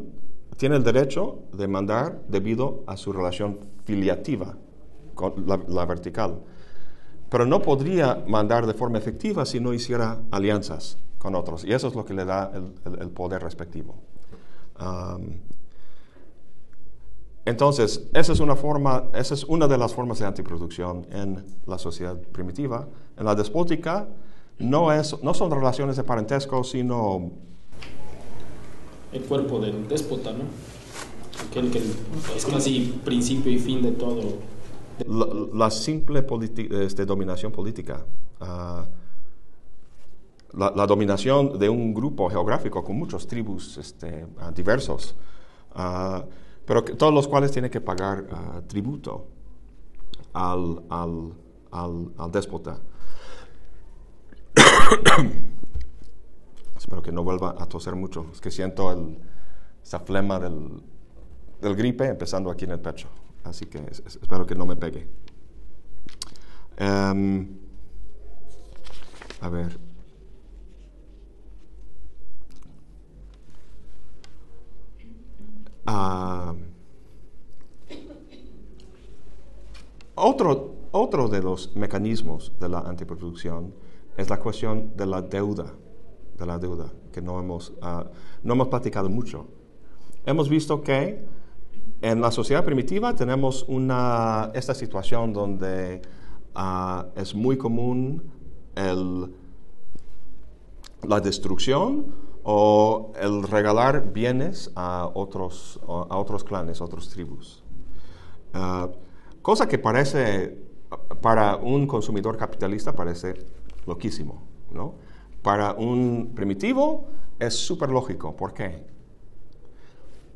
tiene 0.57 0.76
el 0.76 0.83
derecho 0.83 1.40
de 1.52 1.67
mandar 1.69 2.23
debido 2.29 2.85
a 2.87 2.97
su 2.97 3.12
relación 3.12 3.61
filiativa, 3.85 4.57
con 5.14 5.47
la, 5.47 5.59
la, 5.69 5.87
vertical. 5.87 6.40
Pero 7.31 7.47
no 7.47 7.63
podría 7.63 8.23
mandar 8.27 8.67
de 8.67 8.75
forma 8.75 8.99
efectiva 8.99 9.47
si 9.47 9.61
no 9.61 9.73
hiciera 9.73 10.19
alianzas 10.31 10.99
con 11.19 11.35
otros. 11.35 11.65
Y 11.65 11.73
eso 11.73 11.89
es 11.89 11.95
lo 11.95 12.05
que 12.05 12.13
le 12.13 12.25
da 12.25 12.51
el, 12.85 13.09
poder 13.11 13.43
respectivo. 13.43 13.95
Entonces, 17.45 18.09
esa 18.13 18.33
es, 18.33 18.41
una 18.41 18.57
forma, 18.57 19.05
esa 19.15 19.35
es 19.35 19.45
una 19.45 19.67
de 19.67 19.79
las 19.79 19.95
formas 19.95 20.19
de 20.19 20.27
antiproducción 20.27 21.07
en 21.11 21.45
la 21.67 21.79
sociedad 21.79 22.17
primitiva. 22.17 22.89
En 23.17 23.25
la 23.25 23.35
despótica, 23.35 24.09
no, 24.59 24.93
es, 24.93 25.17
no 25.23 25.33
son 25.33 25.51
relaciones 25.51 25.97
de 25.97 26.05
parentesco, 26.05 26.65
sino... 26.65 27.31
El 29.13 29.23
cuerpo 29.23 29.59
del 29.59 29.89
déspota, 29.89 30.33
¿no? 30.33 30.45
Aquel 31.49 31.71
que 31.71 31.83
es 32.37 32.47
casi 32.47 33.01
principio 33.05 33.51
y 33.51 33.59
fin 33.59 33.83
de 33.83 33.93
todo. 33.93 34.21
La, 35.07 35.26
la 35.52 35.71
simple 35.71 36.26
este, 36.83 37.07
dominación 37.07 37.52
política. 37.52 38.04
Uh, 38.40 38.85
la, 40.52 40.73
la, 40.75 40.87
dominación 40.87 41.59
de 41.59 41.69
un 41.69 41.95
grupo 41.95 42.28
geográfico 42.28 42.83
con 42.83 42.99
muchos 42.99 43.26
tribus 43.26 43.78
este, 43.78 44.25
uh, 44.25 44.50
diversos, 44.52 45.14
uh, 45.76 46.23
pero 46.64 46.85
que, 46.85 46.95
todos 46.95 47.14
los 47.14 47.28
cuales 47.28 47.52
tienen 47.52 47.71
que 47.71 47.80
pagar 47.80 48.25
tributo 48.66 49.26
al, 50.33 50.83
al, 50.88 51.33
al, 51.71 52.12
al 52.16 52.33
déspota. 52.33 52.78
Espero 56.76 57.02
que 57.02 57.12
no 57.12 57.23
vuelva 57.23 57.54
a 57.59 57.66
toser 57.66 57.95
mucho. 57.95 58.26
Es 58.33 58.40
que 58.40 58.50
siento 58.50 58.90
el, 58.90 59.19
esa 59.83 60.00
flema 60.00 60.38
del, 60.38 60.83
del, 61.61 61.76
gripe 61.76 62.07
empezando 62.07 62.50
aquí 62.50 62.64
en 62.64 62.73
el 62.73 62.80
pecho. 62.80 63.09
Así 63.45 63.67
que 63.67 63.79
es, 63.91 64.01
espero 64.01 64.47
que 64.47 64.55
no 64.55 64.67
me 64.67 64.77
pegue. 64.77 65.07
Um, 66.81 67.49
a 69.41 69.49
ver. 69.49 69.79
Uh, 75.87 76.55
otro, 80.15 80.75
otro 80.93 81.29
de 81.29 81.43
los 81.43 81.75
mecanismos 81.75 82.53
de 82.61 82.69
la 82.69 82.81
antiproducción 82.81 83.75
es 84.17 84.29
la 84.29 84.39
cuestión 84.39 84.97
de 84.97 85.07
la 85.07 85.23
deuda, 85.23 85.75
de 86.39 86.47
la 86.47 86.59
deuda, 86.59 86.93
que 87.13 87.21
no 87.21 87.41
hemos, 87.41 87.71
uh, 87.83 88.05
no 88.43 88.55
hemos 88.55 88.69
platicado 88.69 89.09
mucho. 89.09 89.47
Hemos 90.27 90.49
visto 90.49 90.83
que 90.83 91.25
en 92.02 92.21
la 92.21 92.30
sociedad 92.30 92.64
primitiva 92.64 93.14
tenemos 93.14 93.64
una, 93.69 94.50
esta 94.54 94.75
situación 94.75 95.33
donde 95.33 96.00
uh, 96.57 97.02
es 97.14 97.35
muy 97.35 97.59
común 97.59 98.23
la 101.02 101.21
destrucción 101.21 102.14
o 102.42 103.12
el 103.21 103.42
regalar 103.42 104.12
bienes 104.12 104.71
a 104.75 105.11
otros, 105.12 105.78
a 105.87 106.16
otros 106.16 106.45
clanes, 106.45 106.80
a 106.80 106.85
otros 106.85 107.11
tribus. 107.11 107.62
Uh, 108.54 108.88
cosa 109.42 109.69
que 109.69 109.78
parece, 109.78 110.57
para 111.21 111.57
un 111.57 111.87
consumidor 111.87 112.38
capitalista, 112.38 112.95
parece 112.95 113.35
loquísimo, 113.87 114.42
¿no? 114.71 114.95
Para 115.42 115.75
un 115.75 116.33
primitivo 116.35 117.09
es 117.38 117.54
súper 117.54 117.90
lógico. 117.90 118.35
¿Por 118.37 118.54
qué? 118.54 118.87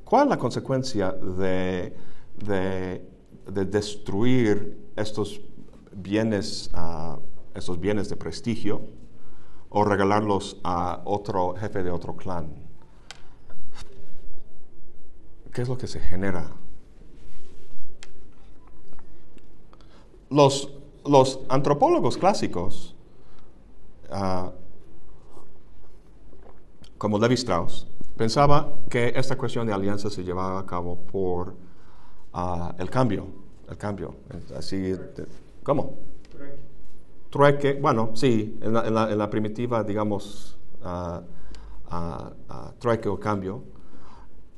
¿Cuál 0.04 0.24
es 0.24 0.30
la 0.30 0.38
consecuencia 0.38 1.12
de, 1.12 1.96
de, 2.36 3.08
de 3.50 3.64
destruir 3.64 4.90
estos 4.96 5.40
bienes, 5.92 6.70
uh, 6.74 7.18
estos 7.54 7.80
bienes 7.80 8.08
de 8.08 8.16
prestigio 8.16 8.82
o 9.70 9.84
regalarlos 9.84 10.60
a 10.62 11.02
otro 11.04 11.54
jefe 11.54 11.82
de 11.82 11.90
otro 11.90 12.16
clan? 12.16 12.52
¿Qué 15.52 15.62
es 15.62 15.68
lo 15.68 15.78
que 15.78 15.86
se 15.86 16.00
genera? 16.00 16.50
Los, 20.30 20.72
los 21.04 21.40
antropólogos 21.48 22.16
clásicos 22.16 22.94
Uh, 24.10 24.50
como 26.98 27.18
Levi 27.18 27.34
Strauss, 27.34 27.86
pensaba 28.16 28.72
que 28.88 29.12
esta 29.16 29.36
cuestión 29.36 29.66
de 29.66 29.72
alianza 29.72 30.10
se 30.10 30.22
llevaba 30.22 30.60
a 30.60 30.66
cabo 30.66 30.96
por 30.96 31.54
ah, 32.32 32.74
el 32.78 32.90
cambio, 32.90 33.26
el 33.68 33.76
cambio, 33.76 34.16
así, 34.56 34.94
¿cómo? 35.62 35.98
Trueque. 37.30 37.74
bueno, 37.74 38.10
sí, 38.14 38.58
en 38.62 38.72
la, 38.72 39.30
primitiva, 39.30 39.82
digamos, 39.82 40.56
uh, 40.84 41.20
trueque 42.78 43.08
o 43.08 43.18
cambio. 43.18 43.64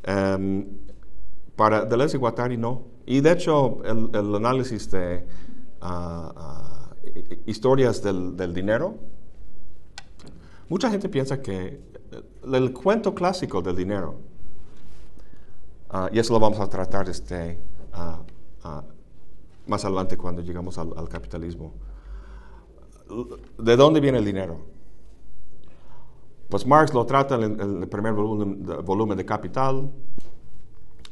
Em, 0.02 0.66
para 1.56 1.86
Deleuze 1.86 2.18
y 2.18 2.20
Guattari 2.20 2.58
no. 2.58 2.82
Y 3.06 3.20
de 3.20 3.32
hecho, 3.32 3.82
el, 3.82 4.34
análisis 4.34 4.90
de 4.90 5.24
historias 7.46 8.02
del, 8.02 8.36
del 8.36 8.52
dinero, 8.52 8.96
mucha 10.68 10.90
gente 10.90 11.08
piensa 11.08 11.40
que 11.40 11.80
el 12.52 12.72
cuento 12.72 13.14
clásico 13.14 13.62
del 13.62 13.76
dinero, 13.76 14.16
ah, 15.90 16.08
y 16.12 16.18
eso 16.18 16.32
lo 16.32 16.40
vamos 16.40 16.60
a 16.60 16.68
tratar 16.68 17.08
este, 17.08 17.58
ah, 17.92 18.20
ah, 18.64 18.82
más 19.66 19.84
adelante 19.84 20.16
cuando 20.16 20.42
llegamos 20.42 20.78
al, 20.78 21.08
capitalismo. 21.08 21.72
¿De 23.58 23.76
dónde 23.76 24.00
viene 24.00 24.18
el 24.18 24.24
dinero? 24.24 24.58
Pues 26.48 26.66
Marx 26.66 26.94
lo 26.94 27.04
trata 27.06 27.36
en 27.36 27.60
el, 27.60 27.88
primer 27.88 28.12
volumen 28.12 29.16
de, 29.16 29.24
Capital, 29.24 29.90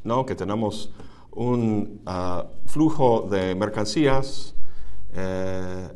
¿no? 0.05 0.25
que 0.25 0.35
tenemos 0.35 0.93
un 1.33 2.01
flujo 2.67 3.27
de 3.29 3.55
mercancías 3.57 4.55
eh, 5.17 5.89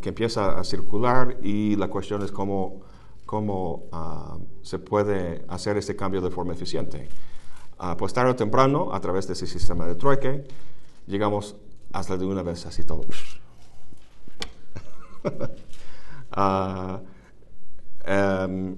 que 0.00 0.08
empieza 0.08 0.58
a 0.58 0.64
circular 0.64 1.38
y 1.40 1.76
la 1.76 1.86
cuestión 1.86 2.22
es 2.22 2.32
cómo 2.32 2.80
cómo 3.26 3.88
ah, 3.92 4.38
se 4.62 4.78
puede 4.78 5.44
hacer 5.48 5.76
este 5.76 5.96
cambio 5.96 6.20
de 6.20 6.30
forma 6.30 6.52
eficiente. 6.54 7.08
Uh, 7.78 7.94
pues 7.98 8.14
tarde 8.14 8.30
o 8.30 8.36
temprano, 8.36 8.94
a 8.94 9.00
través 9.00 9.26
de 9.26 9.34
ese 9.34 9.46
sistema 9.46 9.84
de 9.86 9.96
trueque, 9.96 10.44
llegamos 11.06 11.56
hasta 11.92 12.16
de 12.16 12.24
una 12.24 12.42
vez 12.42 12.64
así 12.64 12.84
todo. 12.84 13.02
Ah, 16.38 17.00
em, 18.04 18.76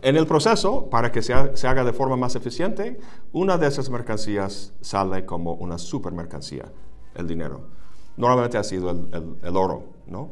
en 0.00 0.16
el 0.16 0.26
proceso, 0.26 0.88
para 0.88 1.12
que 1.12 1.20
se, 1.20 1.34
haga 1.34 1.84
de 1.84 1.92
forma 1.92 2.16
más 2.16 2.36
eficiente, 2.36 2.98
una 3.32 3.58
de 3.58 3.66
esas 3.66 3.90
mercancías 3.90 4.72
sale 4.80 5.26
como 5.26 5.52
una 5.54 5.76
supermercancía, 5.76 6.72
el 7.14 7.26
dinero. 7.26 7.68
Normalmente 8.16 8.56
ha 8.56 8.64
sido 8.64 8.90
el, 8.90 9.36
el 9.42 9.56
oro, 9.56 9.84
¿no? 10.06 10.30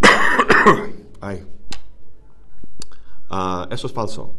Ay. 1.20 1.46
Ah, 3.28 3.68
eso 3.70 3.86
es 3.86 3.92
falso. 3.92 4.34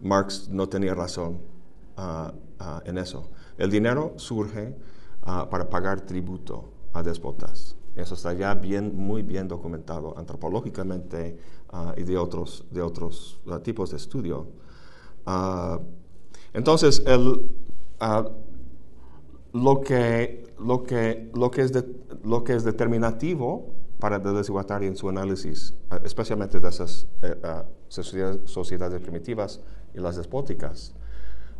Marx 0.00 0.48
no 0.48 0.68
tenía 0.68 0.94
razón 0.94 1.40
ah, 1.96 2.32
ah, 2.58 2.82
en 2.84 2.98
eso. 2.98 3.30
El 3.58 3.70
dinero 3.70 4.14
surge 4.16 4.74
para 5.22 5.68
pagar 5.68 6.00
tributo 6.00 6.72
a 6.94 7.02
despotas. 7.02 7.76
Eso 7.94 8.14
está 8.14 8.32
ya 8.32 8.54
bien, 8.54 8.96
muy 8.96 9.22
bien 9.22 9.46
documentado 9.46 10.16
antropológicamente 10.16 11.38
y 11.96 12.02
de 12.02 12.16
otros, 12.16 12.64
de 12.70 12.80
otros 12.80 13.38
tipos 13.62 13.90
de 13.90 13.98
estudio. 13.98 14.46
entonces, 16.54 17.02
el, 17.06 17.50
lo, 19.52 19.80
que, 19.82 20.54
lo, 20.58 20.82
que, 20.82 21.30
lo, 21.34 21.50
que 21.50 21.62
es 21.62 21.84
lo 22.24 22.42
que 22.44 22.54
es 22.54 22.64
determinativo 22.64 23.74
para 24.00 24.20
y 24.82 24.86
en 24.86 24.96
su 24.96 25.08
análisis, 25.08 25.74
eh, 25.92 25.96
especialmente 26.04 26.58
de 26.58 26.68
esas 26.68 27.06
eh, 27.22 27.36
eh, 27.42 28.38
sociedades, 28.44 29.00
primitivas 29.00 29.60
y 29.94 30.00
las 30.00 30.16
despóticas. 30.16 30.94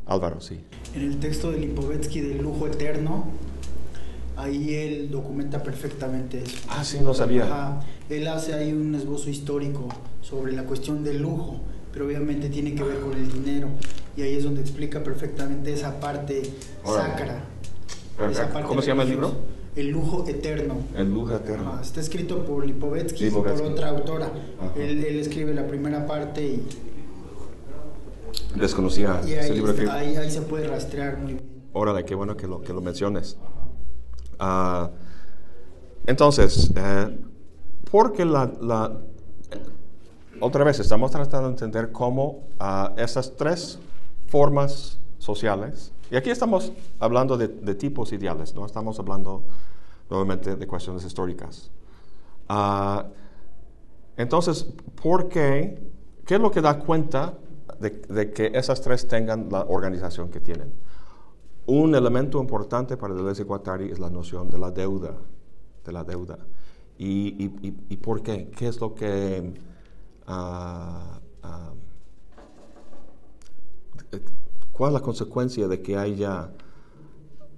Álvaro, 0.07 0.41
sí. 0.41 0.65
En 0.95 1.03
el 1.03 1.21
texto 1.21 1.53
de 1.53 1.59
Lipovetsky 1.59 2.21
del 2.21 2.43
lujo 2.43 2.67
eterno, 2.67 3.27
ahí 4.37 4.75
él 4.75 5.11
documenta 5.11 5.63
perfectamente 5.63 6.43
eso. 6.43 6.67
Ah, 6.69 6.83
sí, 6.83 6.99
no 7.01 7.15
sabía. 7.15 7.81
él 8.09 8.27
hace 8.27 8.55
ahí 8.55 8.73
un 8.73 8.95
esbozo 8.95 9.31
histórico 9.31 9.89
sobre 10.23 10.53
la 10.53 10.65
cuestión 10.65 11.05
del 11.05 11.23
lujo, 11.23 11.61
pero 11.93 12.07
obviamente 12.07 12.49
tiene 12.49 12.75
que 12.75 12.83
ver 12.83 13.01
con 13.01 13.13
el 13.13 13.31
dinero. 13.31 13.69
Y 14.17 14.23
ahí 14.23 14.35
es 14.35 14.45
donde 14.45 14.63
explica 14.63 15.05
perfectamente 15.05 15.73
esa 15.73 16.01
parte 16.01 16.43
sacra. 16.85 17.45
¿Cómo 18.67 18.83
se 18.83 18.89
llama 18.89 19.05
el 19.05 19.11
libro? 19.11 19.35
El 19.77 19.91
lujo 19.91 20.27
eterno. 20.27 20.75
El 20.97 21.13
lujo 21.13 21.35
eterno. 21.35 21.81
está 21.81 22.01
escrito 22.01 22.45
por 22.45 22.67
Lipovetsky, 22.67 23.27
y 23.27 23.31
por 23.31 23.49
otra 23.49 23.91
autora. 23.91 24.31
Él, 24.77 25.05
escribe 25.05 25.55
la 25.55 25.67
primera 25.67 26.07
parte 26.07 26.45
y... 26.45 26.67
Desconocía 28.57 29.21
ese 29.21 29.55
libro 29.55 29.75
que... 29.75 29.89
Ahí, 29.89 30.31
se 30.31 30.43
puede 30.43 30.67
rastrear 30.67 31.19
muy 31.19 31.35
bien. 31.35 31.45
Órale, 31.73 32.05
qué 32.05 32.17
bueno 32.17 32.37
que 32.37 32.49
lo, 32.49 32.61
que 32.61 32.73
lo 32.73 32.81
menciones. 32.81 33.37
Ah, 34.41 34.91
entonces, 36.07 36.73
eh, 36.75 37.17
porque 37.91 38.25
la, 38.25 38.51
la, 38.61 39.01
Otra 40.41 40.65
vez, 40.65 40.81
estamos 40.81 41.11
tratando 41.11 41.49
de 41.49 41.53
entender 41.53 41.93
cómo 41.93 42.49
uh, 42.59 42.99
esas 42.99 43.37
tres 43.37 43.79
formas 44.29 44.99
sociales 45.19 45.93
y 46.11 46.17
aquí 46.17 46.31
estamos 46.31 46.73
hablando 46.99 47.37
de, 47.37 47.75
tipos 47.75 48.13
ideales, 48.13 48.55
no 48.55 48.67
estamos 48.67 48.99
hablando 48.99 49.45
nuevamente 50.09 50.57
de 50.57 50.67
cuestiones 50.67 51.05
históricas. 51.05 51.71
Ah, 52.49 53.07
entonces, 54.17 54.67
¿por 55.01 55.29
qué? 55.29 55.79
¿Qué 56.27 56.35
es 56.35 56.41
lo 56.41 56.51
que 56.51 56.61
da 56.61 56.79
cuenta 56.81 57.35
de, 57.79 58.33
que 58.33 58.51
esas 58.55 58.81
tres 58.81 59.07
tengan 59.07 59.49
la 59.51 59.65
organización 59.69 60.31
que 60.31 60.41
tienen? 60.41 60.73
Un 61.67 61.95
elemento 61.95 62.41
importante 62.41 62.97
para 62.97 63.15
Deleuze 63.15 63.43
y 63.43 63.45
Guattari 63.45 63.91
es 63.91 64.01
la 64.01 64.11
noción 64.11 64.51
de 64.51 64.59
la 64.59 64.73
deuda, 64.73 65.15
de 65.85 65.93
la 65.93 66.03
deuda. 66.03 66.39
¿Y, 66.99 67.49
por 67.99 68.23
qué? 68.23 68.51
¿Qué 68.51 68.67
es 68.67 68.81
lo 68.81 68.95
que... 68.95 69.55
Uh, 70.29 71.21
¿Cuál 74.81 74.93
es 74.93 74.95
la 74.95 75.05
consecuencia 75.05 75.69
de 75.69 75.83
que 75.83 75.99
haya 75.99 76.49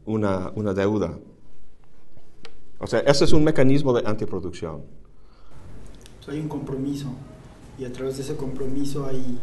una, 0.06 0.50
una 0.56 0.74
deuda? 0.74 1.16
O 2.80 2.86
sea, 2.88 2.98
ese 2.98 3.26
es 3.26 3.32
un 3.32 3.44
mecanismo 3.44 3.92
de 3.92 4.02
antiproducción. 4.04 4.82
hay 6.26 6.40
un 6.40 6.48
compromiso 6.48 7.06
y 7.78 7.84
a 7.84 7.92
través 7.92 8.16
de 8.16 8.24
ese 8.24 8.34
compromiso 8.34 9.06
hay 9.06 9.38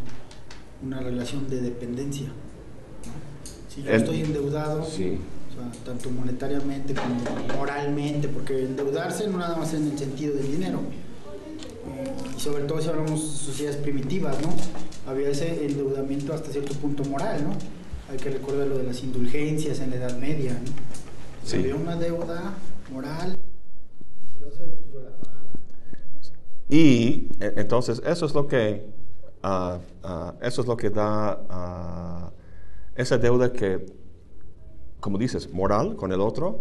una 0.83 0.99
relación 0.99 1.49
de 1.49 1.61
dependencia. 1.61 2.27
Si 3.69 3.81
yo 3.81 3.91
estoy 3.91 4.23
endeudado, 4.23 4.85
tanto 5.85 6.09
monetariamente 6.09 6.93
como 6.93 7.57
moralmente, 7.57 8.27
porque 8.27 8.65
endeudarse 8.65 9.25
no 9.29 9.37
nada 9.37 9.55
más 9.55 9.73
en 9.73 9.89
el 9.89 9.97
sentido 9.97 10.35
del 10.35 10.51
dinero, 10.51 10.81
y 12.35 12.39
sobre 12.41 12.65
todo 12.65 12.81
si 12.81 12.89
hablamos 12.89 13.21
de 13.21 13.37
sociedades 13.37 13.77
primitivas, 13.77 14.35
¿no? 14.41 14.49
Había 15.09 15.29
ese 15.29 15.65
endeudamiento 15.65 16.33
hasta 16.33 16.51
cierto 16.51 16.75
punto 16.75 17.03
moral, 17.03 17.43
¿no? 17.43 17.53
Hay 18.11 18.17
que 18.17 18.29
recordar 18.29 18.67
lo 18.67 18.77
de 18.77 18.83
las 18.83 19.03
indulgencias 19.03 19.79
en 19.79 19.89
la 19.89 19.95
Edad 19.95 20.15
Media, 20.19 20.51
¿no? 20.53 20.71
Sí. 21.43 21.57
Había 21.57 21.75
una 21.75 21.95
deuda 21.95 22.53
moral. 22.91 23.39
Y 26.69 27.27
e, 27.39 27.53
entonces 27.57 28.03
eso 28.05 28.27
es 28.27 28.35
lo 28.35 28.47
que 28.47 28.85
uh, 29.43 30.07
uh, 30.07 30.33
eso 30.43 30.61
es 30.61 30.67
lo 30.67 30.77
que 30.77 30.91
da 30.91 32.29
uh, 32.29 32.31
esa 32.93 33.17
deuda 33.17 33.51
que, 33.51 33.87
como 34.99 35.17
dices, 35.17 35.51
moral 35.51 35.95
con 35.95 36.11
el 36.11 36.21
otro, 36.21 36.59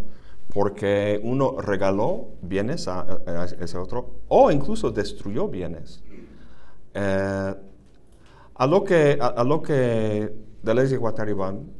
porque 0.51 1.19
uno 1.21 1.61
regaló 1.61 2.29
bienes 2.41 2.87
a, 2.87 3.05
ese 3.59 3.77
otro 3.77 4.21
o 4.27 4.49
incluso 4.49 4.89
destruyó 4.89 5.47
bienes. 5.47 6.01
Eh, 6.95 7.53
a, 8.59 8.67
lo 8.67 8.83
que, 8.83 9.17
a, 9.19 9.43
lo 9.43 9.63
que 9.63 10.31
Deleuze 10.61 10.93
y 10.93 10.97
Guattari 10.97 11.33
van 11.33 11.71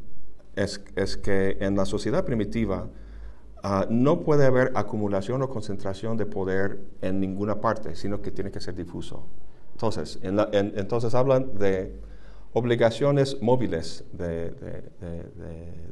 es, 0.56 0.82
es, 0.96 1.18
que 1.18 1.58
en 1.60 1.76
la 1.76 1.86
sociedad 1.86 2.26
primitiva 2.26 2.88
ah, 3.62 3.86
no 3.90 4.22
puede 4.22 4.46
haber 4.46 4.72
acumulación 4.74 5.44
o 5.44 5.50
concentración 5.50 6.18
de 6.18 6.26
poder 6.26 6.80
en 7.02 7.20
ninguna 7.20 7.62
parte, 7.62 7.96
sino 7.96 8.22
que 8.22 8.32
tiene 8.32 8.50
que 8.50 8.60
ser 8.60 8.74
difuso. 8.74 9.28
Entonces, 9.74 10.20
entonces 10.24 11.14
hablan 11.14 11.58
de 11.58 11.96
obligaciones 12.54 13.42
móviles 13.42 14.04
de, 14.12 14.52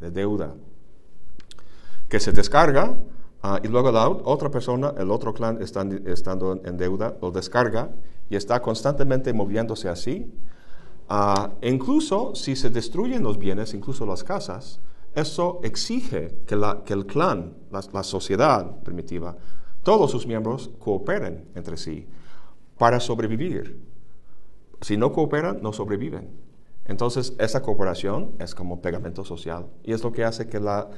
de 0.02 0.12
deuda 0.12 0.56
que 2.10 2.20
se 2.20 2.32
descarga 2.32 2.98
ah, 3.44 3.60
y 3.64 3.68
luego 3.68 3.92
la 3.92 4.08
otra 4.10 4.50
persona, 4.50 4.94
el 4.98 5.12
otro 5.12 5.34
clan 5.34 5.60
estando 5.62 6.60
en 6.64 6.78
deuda, 6.78 7.16
lo 7.22 7.32
descarga 7.32 7.90
y 8.30 8.36
está 8.36 8.62
constantemente 8.62 9.34
moviéndose 9.34 9.90
así. 9.90 10.32
Uh, 11.10 11.56
incluso 11.62 12.36
si 12.36 12.56
se 12.56 12.70
destruyen 12.70 13.24
los 13.24 13.38
bienes, 13.38 13.74
incluso 13.74 14.06
las 14.06 14.24
casas, 14.24 14.82
eso 15.16 15.60
exige 15.64 16.38
que, 16.46 16.56
la, 16.56 16.84
que 16.84 16.94
el 16.94 17.06
clan, 17.06 17.56
la, 17.72 18.04
sociedad 18.04 18.82
primitiva, 18.84 19.38
todos 19.84 20.12
sus 20.12 20.28
miembros 20.28 20.70
cooperen 20.80 21.50
entre 21.56 21.78
sí. 21.78 22.08
para 22.78 23.00
sobrevivir. 23.00 23.82
Si 24.82 24.96
no 24.96 25.12
cooperan, 25.12 25.60
no 25.62 25.74
sobreviven. 25.74 26.30
Entonces, 26.86 27.34
esa 27.40 27.62
cooperación 27.62 28.36
es 28.40 28.56
como 28.56 28.82
pegamento 28.82 29.26
social 29.26 29.68
y 29.84 29.92
es 29.92 30.04
lo 30.04 30.12
que 30.12 30.24
hace 30.24 30.48
que 30.48 30.60
la, 30.60 30.90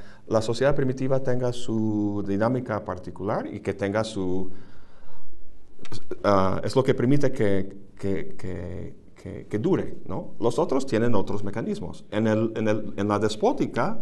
sociedad 0.41 0.75
primitiva 0.75 1.23
tenga 1.23 1.53
su 1.53 2.23
dinámica 2.27 2.83
particular 2.83 3.47
y 3.47 3.61
que 3.61 3.73
tenga 3.73 4.03
su... 4.03 4.51
Ah, 6.23 6.61
es 6.63 6.75
lo 6.75 6.83
que 6.83 6.93
permite 6.93 7.31
que, 7.31 7.75
que, 7.97 8.95
dure, 9.59 9.97
¿no? 10.05 10.35
Los 10.39 10.59
otros 10.59 10.85
tienen 10.85 11.15
otros 11.15 11.43
mecanismos. 11.43 12.05
En, 12.11 12.27
el, 12.27 12.53
en, 12.55 12.67
el, 12.67 12.93
en 12.97 13.07
la 13.07 13.19
despótica, 13.19 14.01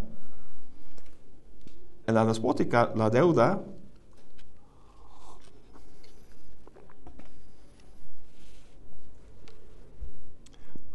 en 2.05 2.15
la 2.15 2.25
despótica, 2.25 2.93
la 2.95 3.09
deuda 3.09 3.63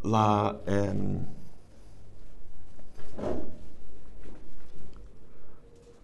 la, 0.04 0.61
em, 0.66 1.26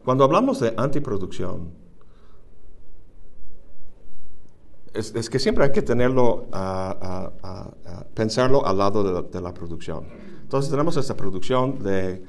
cuando 0.04 0.24
hablamos 0.24 0.60
de 0.60 0.74
antiproducción, 0.76 1.77
es, 4.98 5.30
que 5.30 5.38
siempre 5.38 5.64
hay 5.64 5.72
que 5.72 5.82
tenerlo, 5.82 6.46
pensarlo 8.14 8.66
al 8.66 8.78
lado 8.78 9.22
de 9.22 9.40
la, 9.40 9.54
producción. 9.54 10.04
Entonces 10.42 10.70
tenemos 10.70 10.96
esta 10.96 11.16
producción 11.16 11.78
de, 11.82 12.22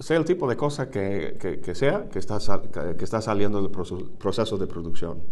sea 0.00 0.16
el 0.16 0.24
tipo 0.24 0.48
de 0.48 0.56
cosa 0.56 0.90
que, 0.90 1.60
sea 1.74 2.08
que 2.08 2.18
está, 2.18 2.38
que 2.96 3.04
está 3.04 3.20
saliendo 3.20 3.60
del 3.60 3.70
proceso 3.70 4.56
de 4.56 4.66
producción. 4.66 5.22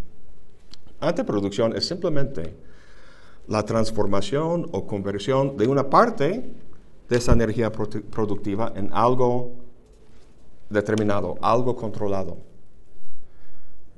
Antiproducción 0.99 1.75
es 1.75 1.87
simplemente 1.87 2.55
la 3.47 3.63
transformación 3.63 4.67
o 4.71 4.85
conversión 4.85 5.55
de 5.55 5.67
una 5.67 5.89
parte 5.89 6.51
de 7.07 7.15
esa 7.15 7.33
energía 7.33 7.71
productiva 7.71 8.73
en 8.75 8.89
algo 8.91 9.53
determinado, 10.69 11.35
algo 11.41 11.75
controlado, 11.75 12.37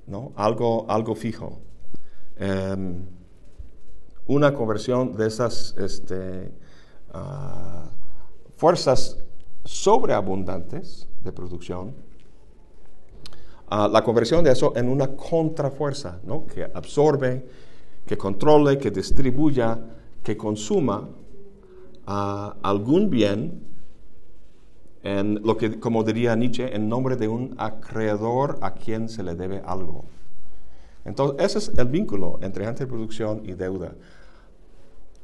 ¿no? 0.10 0.34
algo, 0.36 0.86
algo 0.90 1.16
fijo. 1.16 1.60
Em, 2.38 3.06
una 4.28 4.54
conversión 4.54 5.16
de 5.16 5.28
esas 5.28 5.76
este, 5.78 6.52
uh, 7.14 7.90
fuerzas 8.56 9.18
sobreabundantes 9.64 11.08
de 11.24 11.32
producción, 11.32 11.96
la 13.70 14.04
conversión 14.04 14.44
de 14.44 14.52
eso 14.52 14.76
en 14.76 14.90
una 14.90 15.16
contrafuerza 15.16 16.20
¿no? 16.24 16.48
que 16.48 16.64
absorbe 16.64 17.46
que 18.10 18.18
controle, 18.18 18.80
que 18.80 18.90
distribuya, 18.90 19.80
que 20.24 20.36
consuma 20.36 21.08
ah, 22.08 22.56
algún 22.64 23.08
bien 23.12 23.69
en 25.04 25.42
lo 25.44 25.58
que, 25.58 25.80
como 25.80 26.04
diría 26.04 26.36
Nietzsche, 26.36 26.76
en 26.76 26.90
nombre 26.90 27.16
de 27.16 27.28
un 27.28 27.56
acreedor 27.58 28.58
a 28.62 28.74
quien 28.74 29.10
se 29.10 29.24
le 29.24 29.36
debe 29.36 29.62
algo. 29.66 30.06
Entonces, 31.06 31.46
ese 31.46 31.58
es 31.60 31.78
el 31.78 31.88
vínculo 31.88 32.40
entre 32.42 32.66
antiproducción 32.66 33.42
y 33.46 33.54
deuda. 33.54 33.94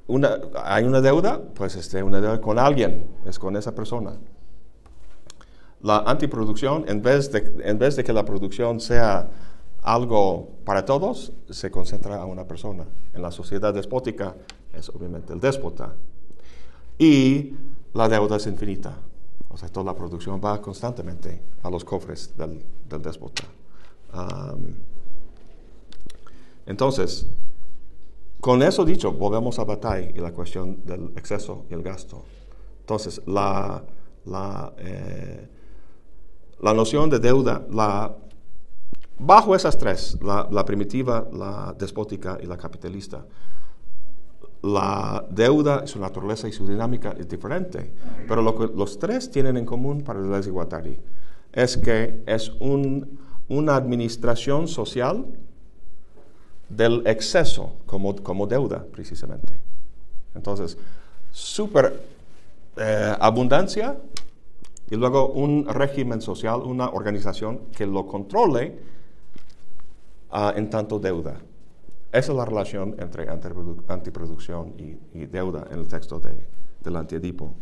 Una, 0.07 0.37
hay 0.63 0.85
una 0.85 1.01
deuda, 1.01 1.41
pues 1.53 1.75
este, 1.75 2.01
una 2.03 2.21
deuda 2.21 2.39
con 2.39 2.57
alguien, 2.59 3.05
es 3.25 3.37
con 3.37 3.57
esa 3.57 3.73
persona. 3.75 4.13
La 5.81 5.99
antiproducción, 5.99 6.85
en 6.87 7.01
vez 7.01 7.31
de, 7.31 7.53
en 7.63 7.77
vez 7.77 7.95
de 7.95 8.03
que 8.03 8.13
la 8.13 8.23
producción 8.23 8.79
sea 8.79 9.29
algo 9.81 10.49
para 10.63 10.85
todos, 10.85 11.33
se 11.49 11.69
concentra 11.69 12.21
a 12.21 12.25
una 12.25 12.47
persona. 12.47 12.85
En 13.13 13.21
la 13.21 13.31
sociedad 13.31 13.73
despótica 13.73 14.35
es 14.73 14.89
obviamente 14.89 15.33
el 15.33 15.39
déspota. 15.39 15.93
Y 16.97 17.55
la 17.93 18.07
deuda 18.07 18.37
es 18.37 18.47
infinita. 18.47 18.95
O 19.55 19.57
sea, 19.57 19.69
toda 19.69 19.85
la 19.85 19.95
producción 19.95 20.41
va 20.43 20.61
constantemente 20.61 21.41
a 21.63 21.69
los 21.69 21.85
cofres 21.85 22.35
del, 22.35 22.61
déspota. 23.01 23.43
entonces, 26.65 27.25
con 28.41 28.61
eso 28.61 28.83
dicho, 28.83 29.13
volvemos 29.13 29.57
a 29.57 29.63
Bataille 29.63 30.11
y 30.13 30.19
la 30.19 30.33
cuestión 30.33 30.85
del 30.85 31.13
exceso 31.15 31.63
y 31.69 31.73
el 31.73 31.83
gasto. 31.83 32.25
Entonces, 32.81 33.21
la, 33.27 33.81
la, 34.25 34.73
eh, 34.77 35.47
la 36.59 36.73
noción 36.73 37.09
de 37.09 37.19
deuda, 37.19 37.65
la 37.71 38.13
Bajo 39.17 39.55
esas 39.55 39.77
tres, 39.77 40.17
la, 40.21 40.65
primitiva, 40.65 41.25
la 41.31 41.73
despótica 41.79 42.37
y 42.43 42.47
la 42.47 42.57
capitalista, 42.57 43.25
la 44.65 45.23
deuda, 45.29 45.85
su 45.85 45.99
naturaleza 45.99 46.47
y 46.47 46.51
su 46.51 46.65
dinámica 46.67 47.15
es 47.19 47.29
diferente, 47.29 47.91
pero 48.27 48.41
lo 48.41 48.57
que 48.57 48.75
los 48.75 48.97
tres 48.97 49.29
tienen 49.29 49.57
en 49.57 49.65
común 49.65 50.01
para 50.01 50.19
el 50.19 50.31
desigualdad 50.31 50.83
es 51.53 51.77
que 51.77 52.23
es 52.25 52.51
una 52.59 53.75
administración 53.75 54.67
social 54.67 55.25
del 56.67 57.05
exceso 57.05 57.73
como, 57.85 58.15
como 58.15 58.47
deuda, 58.47 58.83
precisamente. 58.91 59.53
Entonces, 60.33 60.77
super 61.31 62.01
eh, 62.75 63.15
abundancia 63.19 63.97
y 64.89 64.95
luego 64.95 65.27
un 65.27 65.67
régimen 65.67 66.21
social, 66.21 66.61
una 66.61 66.89
organización 66.89 67.67
que 67.75 67.85
lo 67.85 68.07
controle 68.07 68.79
en 70.55 70.69
tanto 70.69 70.99
deuda. 70.99 71.39
Esa 72.15 72.31
es 72.31 72.37
la 72.37 72.45
relación 72.45 72.95
entre 72.97 73.27
antiproducción 73.29 74.73
y, 74.77 75.25
deuda 75.25 75.67
en 75.69 75.79
el 75.79 75.87
texto 75.89 76.17
de, 76.17 76.47
del 76.81 76.95
antiedipo. 76.95 77.53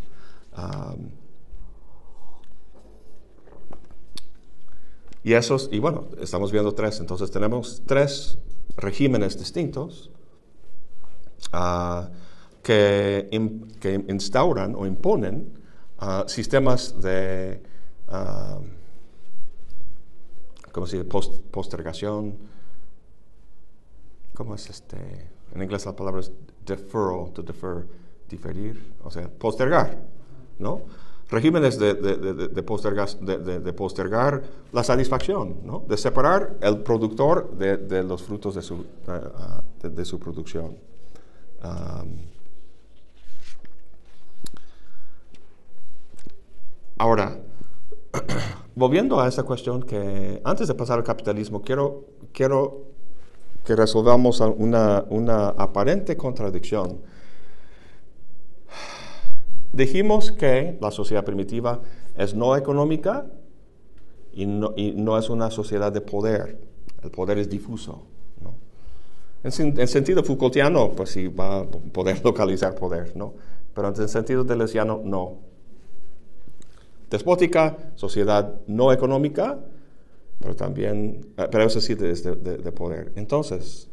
y 5.24 5.34
esos, 5.34 5.70
y 5.72 5.80
bueno, 5.80 6.06
estamos 6.22 6.52
viendo 6.52 6.72
tres, 6.76 7.00
entonces 7.00 7.32
tenemos 7.32 7.82
tres 7.88 8.38
regímenes 8.78 9.40
distintos 9.40 10.12
ah, 11.52 12.12
que, 12.62 13.28
que, 13.80 14.06
instauran 14.08 14.76
o 14.76 14.86
imponen 14.86 15.52
ah, 15.98 16.26
sistemas 16.28 17.02
de, 17.02 17.60
¿cómo 20.72 20.86
se 20.86 20.98
dice?, 20.98 21.10
postergación, 21.50 22.53
¿cómo 24.34 24.56
es 24.56 24.70
este? 24.70 24.98
En 25.54 25.62
inglés 25.62 25.86
la 25.86 25.96
palabra 25.96 26.22
es 26.22 26.32
deferral, 26.66 27.32
to 27.34 27.44
defer, 27.44 27.86
diferir, 28.30 28.94
o 29.04 29.12
sea, 29.12 29.30
postergar, 29.30 29.98
¿no? 30.60 30.82
Regímenes 31.30 31.80
de, 31.80 31.96
de, 31.96 32.16
de, 32.48 32.64
postergar, 32.64 33.10
de, 33.20 33.74
postergar 33.74 34.44
la 34.72 34.84
satisfacción, 34.84 35.62
¿no? 35.64 35.84
De 35.88 35.98
separar 35.98 36.58
el 36.62 36.80
productor 36.80 37.58
de, 37.58 38.04
los 38.04 38.22
frutos 38.22 38.56
de 38.56 38.62
su, 38.62 38.76
uh, 38.76 40.06
su 40.06 40.20
producción. 40.20 40.78
ahora, 46.98 47.40
volviendo 48.76 49.20
a 49.20 49.28
esa 49.28 49.44
cuestión 49.44 49.82
que 49.82 50.42
antes 50.44 50.68
de 50.68 50.76
pasar 50.76 51.00
al 51.00 51.04
capitalismo, 51.04 51.62
quiero, 51.62 52.06
quiero 52.32 52.93
que 53.66 53.76
resolvamos 53.76 54.40
una, 54.42 55.06
una 55.10 55.50
aparente 55.50 56.18
contradicción. 56.18 57.00
Dijimos 59.72 60.32
que 60.32 60.78
la 60.82 60.92
sociedad 60.92 61.24
primitiva 61.24 61.82
es 62.18 62.36
no 62.36 62.56
económica 62.56 63.26
y 64.34 64.46
no, 64.46 64.74
y 64.76 64.92
no, 64.92 65.18
es 65.18 65.30
una 65.30 65.50
sociedad 65.50 65.92
de 65.92 66.02
poder. 66.02 66.60
El 67.02 67.12
poder 67.12 67.38
es 67.38 67.50
difuso. 67.50 68.04
En, 69.44 69.88
sentido 69.88 70.24
Foucaultiano, 70.24 70.92
pues 70.92 71.10
sí, 71.10 71.28
va 71.28 71.60
a 71.60 71.64
poder 71.66 72.22
localizar 72.24 72.76
poder, 72.76 73.16
¿no? 73.16 73.34
Pero 73.74 73.90
en 73.90 74.08
sentido 74.08 74.44
deleuziano, 74.44 75.02
no. 75.04 75.40
Despótica, 77.10 77.78
sociedad 77.96 78.56
no 78.68 78.94
económica, 78.94 79.60
pero 80.40 80.56
también, 80.56 81.34
eh, 81.38 81.48
pero 81.52 81.64
eso 81.64 81.80
sí 81.80 81.96
de, 81.96 82.14
de, 82.14 82.72
poder. 82.72 83.14
Entonces, 83.16 83.88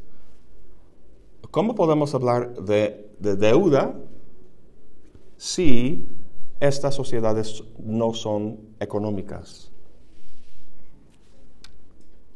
¿cómo 1.50 1.74
podemos 1.74 2.14
hablar 2.14 2.54
de, 2.62 3.10
deuda 3.18 3.94
si 5.36 6.06
estas 6.58 6.94
sociedades 6.94 7.62
no 7.78 8.14
son 8.14 8.58
económicas? 8.80 9.70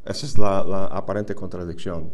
Esa 0.05 0.27
es 0.27 0.39
la, 0.39 0.87
aparente 0.87 1.35
contradicción. 1.35 2.11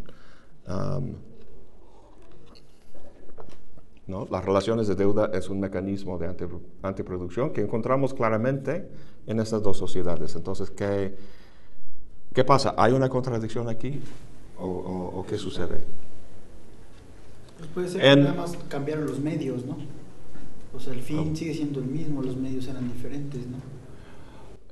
¿no? 4.06 4.26
Las 4.30 4.44
relaciones 4.44 4.88
de 4.88 4.94
deuda 4.94 5.30
es 5.32 5.48
un 5.48 5.60
mecanismo 5.60 6.18
de 6.18 6.34
antiproducción 6.82 7.52
que 7.52 7.60
encontramos 7.60 8.14
claramente 8.14 8.88
en 9.26 9.40
estas 9.40 9.62
dos 9.62 9.76
sociedades. 9.76 10.34
Entonces, 10.34 10.70
¿qué, 10.70 11.14
¿Qué 12.34 12.44
pasa? 12.44 12.74
¿Hay 12.76 12.92
una 12.92 13.08
contradicción 13.08 13.68
aquí? 13.68 14.00
o, 14.62 15.24
qué 15.28 15.38
sucede? 15.38 15.84
Pues 17.58 17.70
puede 17.74 17.88
ser 17.88 18.00
que 18.00 18.16
nada 18.16 18.34
más 18.34 18.56
cambiaron 18.68 19.06
los 19.06 19.18
medios, 19.18 19.64
¿no? 19.64 19.76
O 20.74 20.80
sea, 20.80 20.92
el 20.92 21.00
fin 21.00 21.36
sigue 21.36 21.54
siendo 21.54 21.80
el 21.80 21.86
mismo, 21.86 22.22
los 22.22 22.36
medios 22.36 22.66
eran 22.68 22.90
diferentes, 22.92 23.46
¿no? 23.46 23.56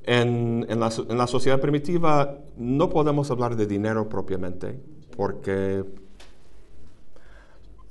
En, 0.05 0.64
en, 0.68 0.81
la, 0.81 0.90
en, 1.09 1.18
la, 1.18 1.27
sociedad 1.27 1.61
primitiva 1.61 2.38
no 2.57 2.88
podemos 2.88 3.31
hablar 3.31 3.57
de 3.57 3.66
dinero 3.66 4.09
propiamente, 4.09 4.81
porque 5.16 5.85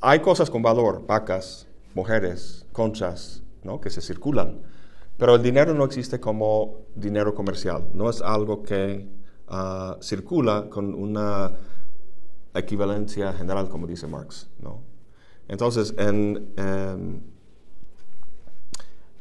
hay 0.02 0.20
cosas 0.22 0.50
con 0.50 0.64
valor, 0.64 1.06
vacas, 1.06 1.68
mujeres, 1.94 2.66
conchas, 2.72 3.44
¿no? 3.64 3.80
que 3.80 3.92
se 3.92 4.02
circulan, 4.02 4.62
pero 5.18 5.36
el 5.36 5.44
dinero 5.44 5.76
no 5.76 5.86
existe 5.86 6.20
como 6.20 6.78
dinero 6.96 7.36
comercial, 7.36 7.88
no 7.94 8.10
es 8.10 8.24
algo 8.24 8.64
que 8.64 9.08
uh, 9.50 10.02
circula 10.02 10.70
con 10.70 10.94
una 10.94 11.52
equivalencia 12.54 13.34
general, 13.34 13.70
como 13.70 13.88
dice 13.88 14.08
Marx. 14.08 14.50
¿no? 14.60 14.82
Entonces, 15.48 15.94
en, 15.98 16.54
en, 16.58 17.24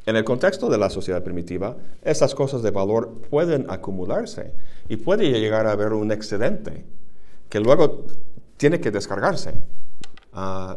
en 0.07 0.17
el 0.17 0.25
contexto 0.25 0.69
de 0.69 0.79
la 0.79 0.91
sociedad 0.91 1.23
primitiva, 1.23 1.77
estas 2.03 2.35
cosas 2.35 2.63
de 2.63 2.71
valor 2.71 3.13
pueden 3.31 3.67
acumularse 3.71 4.53
y 4.89 4.97
puede 4.97 5.31
llegar 5.31 5.67
a 5.67 5.73
haber 5.73 5.93
un 5.93 6.13
excedente 6.13 6.85
que 7.49 7.61
luego 7.61 8.07
tiene 8.57 8.81
que 8.81 8.91
descargarse. 8.91 9.63
Uh, 10.33 10.77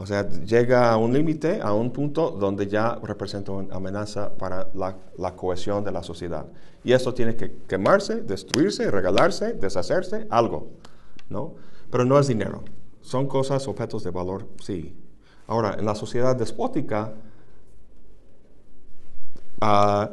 o 0.00 0.06
sea, 0.06 0.26
llega 0.30 0.90
a 0.90 0.96
un 0.96 1.12
límite, 1.12 1.60
a 1.60 1.74
un 1.74 1.92
punto 1.92 2.30
donde 2.30 2.66
ya 2.66 2.98
representa 3.02 3.52
una 3.52 3.76
amenaza 3.76 4.34
para 4.34 4.70
la, 4.72 5.36
cohesión 5.36 5.84
de 5.84 5.92
la 5.92 6.02
sociedad. 6.02 6.46
Y 6.82 6.92
esto 6.92 7.12
tiene 7.12 7.36
que 7.36 7.58
quemarse, 7.68 8.22
destruirse, 8.22 8.90
regalarse, 8.90 9.52
deshacerse, 9.52 10.26
algo, 10.30 10.70
¿no? 11.28 11.52
Pero 11.90 12.06
no 12.06 12.18
es 12.18 12.28
dinero. 12.28 12.64
Son 13.02 13.28
cosas, 13.28 13.68
objetos 13.68 14.02
de 14.02 14.10
valor, 14.10 14.48
sí. 14.64 14.96
Ahora, 15.46 15.76
en 15.78 15.84
la 15.84 15.94
sociedad 15.94 16.34
despótica, 16.34 17.12
uh, 19.60 20.06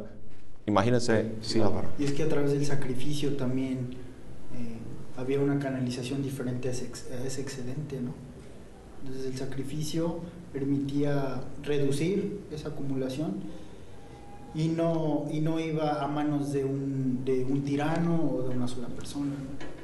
imagínense, 0.66 1.32
sí, 1.40 1.62
Álvaro. 1.62 1.88
Y 1.98 2.04
es 2.04 2.12
que 2.12 2.24
a 2.24 2.28
través 2.28 2.52
del 2.52 2.66
sacrificio 2.66 3.38
también 3.38 3.94
eh, 4.54 4.76
había 5.16 5.40
una 5.40 5.58
canalización 5.58 6.22
diferente 6.22 6.68
a 6.68 6.72
ese, 6.72 6.90
a 7.10 7.24
ese 7.24 7.40
excedente, 7.40 8.02
¿no? 8.02 8.27
Entonces 9.08 9.32
el 9.32 9.38
sacrificio 9.38 10.20
permitía 10.52 11.42
reducir 11.62 12.40
esa 12.52 12.68
acumulación 12.68 13.36
y 14.54 14.68
no, 14.68 15.26
y 15.32 15.40
no 15.40 15.58
iba 15.58 16.02
a 16.02 16.08
manos 16.08 16.52
de 16.52 16.64
un, 16.64 17.24
de 17.24 17.44
un 17.44 17.62
tirano 17.62 18.30
o 18.30 18.48
de 18.48 18.54
una 18.54 18.68
sola 18.68 18.88
persona. 18.88 19.32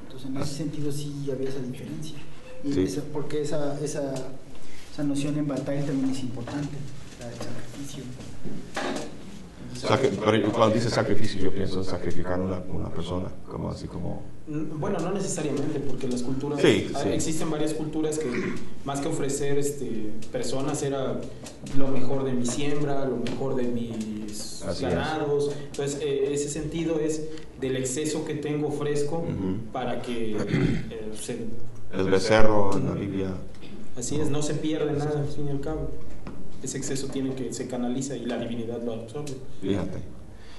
Entonces 0.04 0.28
en 0.28 0.36
ese 0.36 0.54
sentido 0.54 0.92
sí 0.92 1.30
había 1.32 1.48
esa 1.48 1.60
diferencia. 1.60 2.18
porque 3.12 3.40
esa, 3.40 3.80
esa, 3.80 4.12
esa 4.92 5.04
noción 5.04 5.38
en 5.38 5.48
batalla 5.48 5.86
también 5.86 6.10
es 6.10 6.20
importante, 6.20 6.76
la 7.18 7.28
del 7.28 7.38
sacrificio 7.38 8.04
cuando 10.52 10.74
dice 10.74 10.90
sacrificio, 10.90 11.40
yo 11.40 11.52
pienso 11.52 11.78
en 11.78 11.84
sacrificar 11.84 12.40
una, 12.40 12.58
una 12.72 12.88
persona, 12.88 13.28
como 13.50 13.70
así 13.70 13.86
como... 13.86 14.22
Mm, 14.46 14.78
bueno, 14.80 14.98
no 14.98 15.12
necesariamente, 15.12 15.80
porque 15.80 16.08
las 16.08 16.22
culturas... 16.22 16.62
Existen 16.64 17.50
varias 17.50 17.74
culturas 17.74 18.18
que 18.18 18.28
más 18.84 19.00
que 19.00 19.08
ofrecer 19.08 19.58
este, 19.58 20.10
personas 20.32 20.82
era 20.82 21.20
lo 21.76 21.88
mejor 21.88 22.24
de 22.24 22.32
mi 22.32 22.46
siembra, 22.46 23.04
lo 23.04 23.16
mejor 23.16 23.56
de 23.56 23.64
mis 23.64 24.62
ganados. 24.80 25.50
Entonces, 25.66 26.00
eh, 26.02 26.32
ese 26.32 26.48
sentido 26.48 26.98
es 26.98 27.22
del 27.60 27.76
exceso 27.76 28.24
que 28.24 28.34
tengo 28.34 28.70
fresco 28.70 29.24
para 29.72 30.02
que... 30.02 30.36
Eh, 30.36 31.48
el 31.92 32.10
becerro 32.10 32.76
en 32.76 32.86
la 32.86 32.94
Biblia. 32.94 33.28
Así 33.96 34.16
es, 34.20 34.28
no 34.28 34.42
se 34.42 34.54
pierde 34.54 34.92
nada, 34.92 35.20
al 35.20 35.28
fin 35.28 35.46
y 35.46 35.50
al 35.50 35.60
cabo 35.60 35.90
ese 36.64 36.78
exceso 36.78 37.08
tiene 37.08 37.34
que 37.34 37.52
se 37.52 37.68
canaliza 37.68 38.16
y 38.16 38.24
la 38.24 38.38
divinidad 38.38 38.82
lo 38.82 38.94
absorbe. 38.94 39.34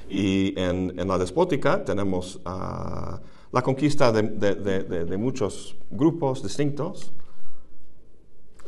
Y 0.09 0.53
en, 0.59 0.95
la 0.95 1.17
despótica 1.17 1.83
tenemos 1.83 2.37
uh, 2.45 3.17
la 3.51 3.61
conquista 3.63 4.11
de, 4.11 5.17
muchos 5.17 5.75
grupos 5.89 6.43
distintos, 6.43 7.11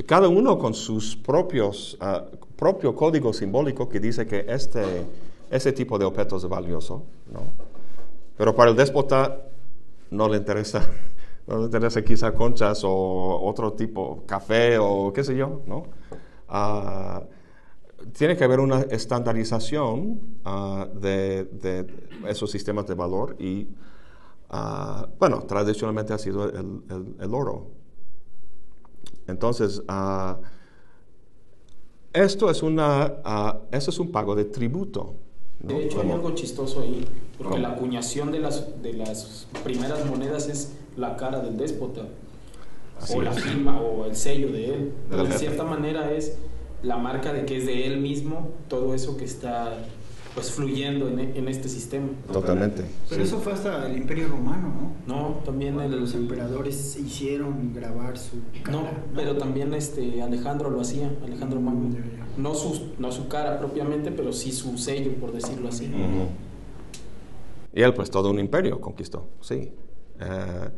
cada 0.05 0.27
uno 0.27 0.57
con 0.57 0.73
sus 0.73 1.15
propios 1.15 1.97
uh, 2.01 2.37
propio 2.55 2.95
código 2.95 3.33
simbólico 3.33 3.89
que 3.89 3.99
dice 3.99 4.27
que 4.27 4.45
este 4.47 5.05
ese 5.49 5.71
tipo 5.71 5.97
de 5.97 6.05
objetos 6.05 6.43
es 6.43 6.49
valioso, 6.49 7.03
¿no? 7.31 7.41
Pero 8.37 8.55
para 8.55 8.71
el 8.71 8.77
déspota 8.77 9.41
no 10.11 10.27
le 10.27 10.37
interesa, 10.37 10.87
no 11.47 11.59
le 11.59 11.65
interesa 11.65 12.03
quizá 12.03 12.33
conchas 12.33 12.83
o 12.83 13.39
otro 13.43 13.73
tipo, 13.73 14.23
café 14.25 14.77
o 14.77 15.11
qué 15.13 15.23
sé 15.23 15.35
yo, 15.35 15.61
¿no? 15.65 15.85
Ah, 16.47 17.23
tiene 18.17 18.37
que 18.37 18.43
haber 18.43 18.59
una 18.59 18.81
estandarización 18.81 20.39
ah, 20.45 20.87
de, 20.93 21.87
esos 22.27 22.49
sistemas 22.51 22.87
de 22.87 22.93
valor 22.93 23.35
y, 23.39 23.67
ah, 24.49 25.07
bueno, 25.19 25.43
tradicionalmente 25.43 26.13
ha 26.13 26.17
sido 26.17 26.49
el, 26.49 27.33
oro. 27.33 27.67
Entonces, 29.27 29.81
esto 32.13 32.49
es, 32.49 32.63
una, 32.63 33.13
eso 33.71 33.91
es 33.91 33.99
un 33.99 34.11
pago 34.11 34.35
de 34.35 34.45
tributo. 34.45 35.15
De 35.59 35.85
hecho, 35.85 36.01
hay 36.01 36.11
algo 36.11 36.31
chistoso 36.31 36.81
ahí, 36.81 37.05
porque 37.37 37.57
la 37.57 37.71
acuñación 37.71 38.31
de 38.31 38.39
las, 38.39 38.81
de 38.81 38.93
las 38.93 39.47
primeras 39.63 40.05
monedas 40.05 40.47
es 40.47 40.77
la 40.95 41.17
cara 41.17 41.39
del 41.41 41.57
déspota 41.57 42.05
o 43.09 43.21
la 43.21 43.31
firma 43.31 43.81
o 43.81 44.05
el 44.05 44.15
sello 44.15 44.51
de 44.51 44.73
él. 44.73 44.91
de 45.09 45.31
cierta 45.37 45.63
manera 45.63 46.11
es 46.11 46.37
la 46.83 46.97
marca 46.97 47.33
de 47.33 47.45
que 47.45 47.57
es 47.57 47.65
de 47.65 47.87
él 47.87 47.99
mismo 47.99 48.51
todo 48.67 48.93
eso 48.93 49.17
que 49.17 49.25
está 49.25 49.77
pues 50.37 50.51
fluyendo 50.51 51.07
en, 51.07 51.19
en 51.19 51.47
este 51.47 51.67
sistema. 51.67 52.09
Totalmente. 52.31 52.83
Pero 53.09 53.23
eso 53.23 53.39
fue 53.39 53.53
hasta 53.53 53.87
el 53.87 53.97
Imperio 53.97 54.27
Romano, 54.27 54.71
¿no? 55.07 55.15
No, 55.15 55.29
también 55.43 55.79
el, 55.79 55.99
los 55.99 56.13
emperadores 56.13 56.95
hicieron 56.95 57.73
grabar 57.73 58.19
su 58.19 58.37
cara, 58.61 58.77
no, 58.77 58.83
pero 59.15 59.35
también 59.37 59.73
este 59.73 60.21
Alejandro 60.21 60.69
lo 60.69 60.79
hacía, 60.79 61.11
Alejandro 61.23 61.59
Magno. 61.59 61.89
No 62.37 62.53
su, 62.53 62.91
no 62.99 63.11
su 63.11 63.27
cara 63.27 63.57
propiamente, 63.57 64.11
pero 64.11 64.31
sí 64.31 64.51
su 64.51 64.77
sello, 64.77 65.13
por 65.15 65.31
decirlo 65.31 65.69
así. 65.69 65.91
Y 67.73 67.81
él 67.81 67.95
pues 67.95 68.11
todo 68.11 68.29
un 68.29 68.37
imperio 68.37 68.79
conquistó, 68.79 69.27
sí. 69.41 69.71
Eh, 70.19 70.69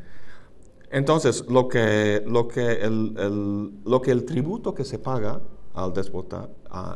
entonces, 0.92 1.46
lo 1.48 1.68
que, 1.68 2.24
lo, 2.26 2.48
que 2.48 2.72
el, 2.82 3.72
lo 3.86 4.02
que 4.02 4.12
el 4.12 4.26
tributo 4.26 4.74
que 4.74 4.84
se 4.84 4.98
paga 4.98 5.40
al 5.74 5.94
déspota 5.94 6.50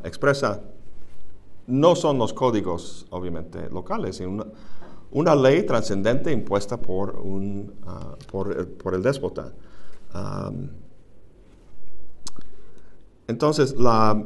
expresa 0.03 0.62
no 1.67 1.95
son 1.95 2.17
los 2.17 2.34
códigos, 2.34 3.06
obviamente, 3.12 3.69
locales, 3.69 4.17
sino 4.17 4.45
una, 5.12 5.36
ley 5.36 5.63
trascendente 5.63 6.32
impuesta 6.32 6.77
por, 6.77 7.17
un, 7.17 7.73
ah, 7.86 8.15
por, 8.32 8.93
el 8.93 9.03
déspota. 9.03 9.53
entonces, 13.27 13.75
la... 13.77 14.23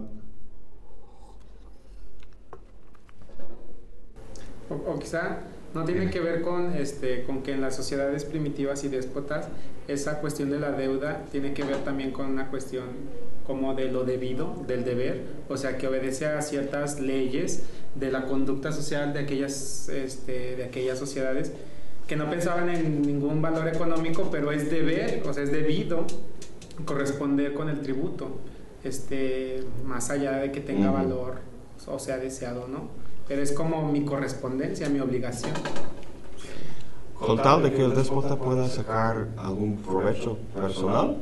o 4.70 5.00
quizá 5.00 5.40
no 5.74 5.84
tiene 5.86 6.10
que 6.10 6.20
ver 6.20 6.42
con, 6.42 6.74
este, 6.74 7.24
con 7.24 7.44
que 7.44 7.54
en 7.54 7.62
las 7.62 7.76
sociedades 7.76 8.26
primitivas 8.26 8.84
y 8.84 8.90
déspotas 8.90 9.48
esa 9.88 10.20
cuestión 10.20 10.50
de 10.50 10.60
la 10.60 10.72
deuda 10.72 11.24
tiene 11.32 11.54
que 11.54 11.64
ver 11.64 11.78
también 11.78 12.12
con 12.12 12.28
una 12.28 12.50
cuestión 12.50 12.86
como 13.46 13.74
de 13.76 13.92
lo 13.92 14.04
debido, 14.04 14.56
del 14.68 14.84
deber, 14.84 15.24
o 15.48 15.56
sea, 15.56 15.78
que 15.78 15.88
obedece 15.88 16.26
a 16.26 16.42
ciertas 16.42 17.00
leyes 17.00 17.64
de 17.96 18.12
la 18.12 18.26
conducta 18.26 18.72
social 18.72 19.14
de 19.14 19.20
aquellas, 19.22 19.88
este, 19.90 20.58
de 20.58 20.66
aquellas 20.66 21.00
sociedades 21.00 21.54
que 22.08 22.16
no 22.16 22.30
pensaban 22.30 22.70
en 22.70 23.02
ningún 23.02 23.42
valor 23.42 23.68
económico, 23.68 24.30
pero 24.32 24.52
es 24.52 24.70
deber, 24.70 25.24
o 25.26 25.34
sea, 25.34 25.44
es 25.44 25.52
debido 25.52 26.06
corresponder 26.86 27.54
con 27.54 27.70
el 27.70 27.82
tributo, 27.82 28.40
este, 28.84 29.64
más 29.86 30.10
allá 30.10 30.34
de 30.38 30.52
que 30.52 30.60
tenga 30.60 30.92
valor 30.92 31.48
o 31.88 32.00
sea 32.00 32.18
deseado, 32.18 32.68
¿no? 32.68 32.90
Pero 33.28 33.42
es 33.42 33.52
como 33.52 33.92
mi 33.92 34.06
correspondencia, 34.06 34.90
mi 34.90 35.00
obligación. 35.00 35.54
Con 37.20 37.38
tal 37.38 37.64
de 37.64 37.74
que 37.74 37.84
el 37.84 37.96
déspota 37.96 38.38
pueda 38.38 38.68
sacar 38.68 39.28
algún 39.38 39.78
provecho 39.78 40.38
personal. 40.54 41.18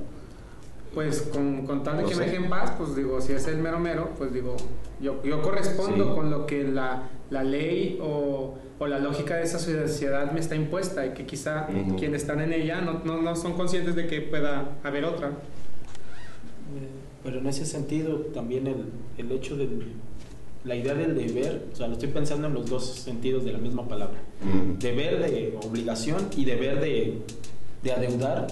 Pues 0.94 1.24
con, 1.24 1.66
con 1.66 1.84
tal 1.84 1.98
de 1.98 2.06
que 2.06 2.16
me 2.16 2.26
deje 2.26 2.38
en 2.38 2.50
paz, 2.50 2.74
pues 2.78 2.96
digo, 2.96 3.20
si 3.20 3.34
es 3.34 3.48
el 3.48 3.58
mero 3.58 3.80
mero, 3.80 4.12
pues 4.18 4.34
digo, 4.34 4.56
yo, 5.02 5.22
yo 5.24 5.42
correspondo 5.42 6.16
con 6.16 6.30
lo 6.30 6.46
que 6.46 6.64
la, 6.64 7.10
la 7.30 7.44
ley 7.44 8.00
o, 8.02 8.56
o, 8.80 8.88
la 8.88 9.00
lógica 9.00 9.36
de 9.36 9.44
esa 9.44 9.60
sociedad 9.60 10.32
me 10.32 10.40
está 10.40 10.56
impuesta 10.56 11.06
y 11.06 11.10
que 11.14 11.26
quizá 11.26 11.68
quienes 11.98 12.22
están 12.22 12.40
en 12.40 12.54
ella 12.54 12.80
no, 12.80 13.02
no, 13.04 13.22
no 13.22 13.36
son 13.36 13.54
conscientes 13.54 13.96
de 13.96 14.08
que 14.08 14.22
pueda 14.22 14.78
haber 14.84 15.04
otra. 15.04 15.32
Pero 17.24 17.40
en 17.40 17.48
ese 17.48 17.66
sentido 17.66 18.18
también 18.34 18.68
el, 18.68 18.86
el 19.18 19.32
hecho 19.34 19.58
de 19.58 19.68
la 20.66 20.76
idea 20.76 20.96
del 20.96 21.16
deber, 21.16 21.68
o 21.72 21.76
sea, 21.76 21.88
lo 21.88 21.94
estoy 21.94 22.10
pensando 22.10 22.48
en 22.48 22.54
los 22.54 22.70
dos 22.70 22.86
sentidos 22.86 23.46
de 23.46 23.54
la 23.54 23.60
misma 23.60 23.88
palabra. 23.88 24.16
Deber 24.80 25.20
de 25.20 25.58
obligación 25.64 26.28
y 26.36 26.46
deber 26.46 26.82
de, 26.82 27.20
de 27.84 27.92
adeudar, 27.92 28.48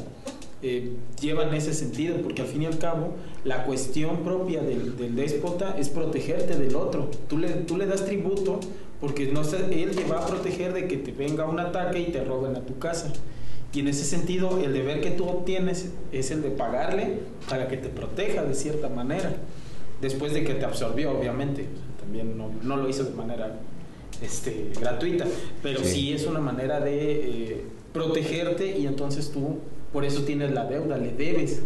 eh, 0.61 0.93
llevan 1.19 1.53
ese 1.53 1.73
sentido, 1.73 2.15
porque 2.21 2.41
al 2.41 2.47
fin 2.47 2.61
y 2.61 2.65
al 2.67 2.77
cabo 2.77 3.15
la 3.43 3.65
cuestión 3.65 4.19
propia 4.19 4.61
del, 4.61 4.95
del, 4.95 5.15
déspota 5.15 5.75
es 5.77 5.89
protegerte 5.89 6.55
del 6.55 6.75
otro. 6.75 7.09
Tú 7.27 7.37
le, 7.37 7.49
tú 7.49 7.75
le 7.77 7.85
das 7.85 8.05
tributo 8.05 8.59
porque 9.01 9.27
no 9.27 9.41
él 9.41 9.91
te 9.93 10.05
va 10.05 10.23
a 10.23 10.25
proteger 10.25 10.71
de 10.71 10.87
que 10.87 10.95
te 10.95 11.11
venga 11.11 11.45
un 11.45 11.59
ataque 11.59 11.99
y 11.99 12.05
te 12.11 12.23
roben 12.23 12.55
a 12.55 12.61
tu 12.61 12.79
casa. 12.79 13.11
Y 13.73 13.79
en 13.81 13.87
ese 13.87 14.05
sentido, 14.05 14.59
el 14.63 14.71
deber 14.71 15.01
que 15.01 15.11
tú 15.11 15.27
obtienes 15.27 15.91
es 16.11 16.31
el 16.31 16.43
de 16.43 16.51
pagarle 16.51 17.17
para 17.49 17.67
que 17.67 17.75
te 17.75 17.89
proteja 17.89 18.43
de 18.43 18.53
cierta 18.53 18.87
manera, 18.87 19.35
después 19.99 20.31
de 20.33 20.43
que 20.43 20.53
te 20.53 20.63
absorbió, 20.63 21.11
obviamente. 21.11 21.67
También 22.13 22.37
no, 22.37 22.51
no 22.61 22.77
lo 22.77 22.87
hizo 22.87 23.05
de 23.05 23.15
manera 23.15 23.59
este, 24.21 24.71
gratuita, 24.79 25.25
pero 25.63 25.83
sí, 25.83 26.13
es 26.13 26.27
una 26.27 26.39
manera 26.39 26.79
de 26.79 27.53
eh, 27.53 27.65
protegerte 27.91 28.77
y 28.77 28.85
entonces 28.85 29.31
tú 29.31 29.57
por 29.91 30.05
eso 30.05 30.21
tienes 30.21 30.51
la 30.51 30.65
deuda, 30.65 30.97
le 30.97 31.11
debes 31.11 31.63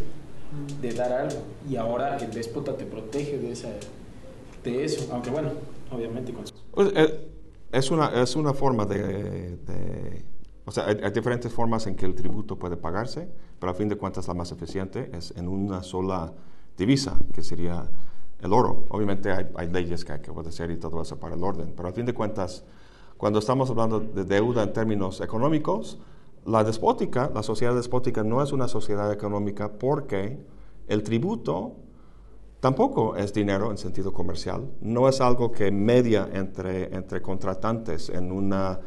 de 0.82 0.94
dar 0.94 1.12
algo. 1.12 1.40
Y 1.70 1.76
ahora 1.76 2.16
el 2.16 2.32
déspota 2.32 2.78
te 2.78 2.86
protege 2.86 3.38
de, 3.40 3.52
esa, 3.52 3.68
de 4.64 4.86
eso, 4.86 5.10
aunque 5.12 5.32
bueno, 5.32 5.50
obviamente 5.92 6.32
con... 6.32 6.46
Pues, 6.72 6.94
eh, 6.96 7.28
es, 7.74 7.92
una, 7.92 8.08
es 8.22 8.38
una 8.38 8.54
forma 8.54 8.86
de, 8.86 9.58
o 10.64 10.72
sea, 10.72 10.86
hay, 10.86 11.12
diferentes 11.12 11.52
formas 11.52 11.88
en 11.88 11.96
que 11.98 12.06
el 12.06 12.16
tributo 12.16 12.58
puede 12.58 12.78
pagarse, 12.78 13.28
pero 13.60 13.74
a 13.74 13.76
fin 13.76 13.90
de 13.90 13.98
cuentas 13.98 14.30
la 14.30 14.34
más 14.34 14.54
eficiente 14.54 15.12
es 15.14 15.34
en 15.36 15.50
una 15.50 15.84
sola 15.84 16.34
divisa, 16.78 17.18
que 17.34 17.44
sería 17.44 17.90
el 18.42 18.54
oro. 18.54 18.86
Obviamente 18.90 19.32
hay, 19.32 19.48
hay 19.56 19.70
leyes 19.70 20.06
que 20.06 20.14
hay 20.14 20.20
que 20.20 20.32
obedecer 20.32 20.72
y 20.72 20.78
todo 20.78 21.02
eso 21.02 21.18
para 21.18 21.36
el 21.36 21.44
orden, 21.44 21.74
pero 21.76 21.90
a 21.90 21.92
fin 21.92 22.06
de 22.06 22.14
cuentas, 22.14 22.64
cuando 23.18 23.40
estamos 23.40 23.70
hablando 23.70 24.00
de 24.00 24.24
deuda 24.24 24.64
en 24.64 24.74
términos 24.74 25.22
económicos, 25.22 26.00
la 26.46 26.64
despótica, 26.64 27.30
la 27.34 27.44
sociedad 27.44 27.76
despótica 27.76 28.24
no 28.24 28.42
es 28.42 28.54
una 28.54 28.68
sociedad 28.68 29.12
económica 29.12 29.70
porque 29.74 30.40
el 30.88 31.04
tributo 31.04 31.76
tampoco 32.60 33.16
es 33.16 33.34
dinero 33.34 33.70
en 33.70 33.78
sentido 33.78 34.14
comercial, 34.14 34.72
no 34.82 35.10
es 35.10 35.22
algo 35.22 35.52
que 35.52 35.72
media 35.72 36.30
entre, 36.34 36.96
entre 36.96 37.22
contratantes 37.22 38.10
en 38.10 38.32
una, 38.32 38.80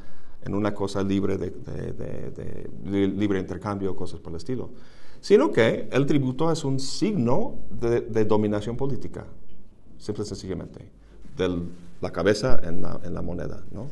en 0.42 0.54
una 0.54 0.74
cosa 0.74 1.02
libre 1.02 1.36
de, 1.36 1.50
de, 1.50 2.70
libre 3.08 3.38
intercambio 3.38 3.94
cosas 3.94 4.20
por 4.20 4.32
el 4.32 4.38
estilo, 4.38 4.70
sino 5.20 5.52
que 5.52 5.88
el 5.92 6.06
tributo 6.06 6.50
es 6.50 6.64
un 6.64 6.80
signo 6.80 7.58
de, 7.70 8.24
dominación 8.24 8.76
política, 8.76 9.26
simple 10.00 10.24
y 10.24 10.26
sencillamente, 10.26 10.80
de 11.36 11.62
la 12.00 12.10
cabeza 12.10 12.60
en 12.64 12.82
la, 12.82 12.98
en 13.04 13.14
la 13.14 13.22
moneda. 13.22 13.62
¿no? 13.70 13.88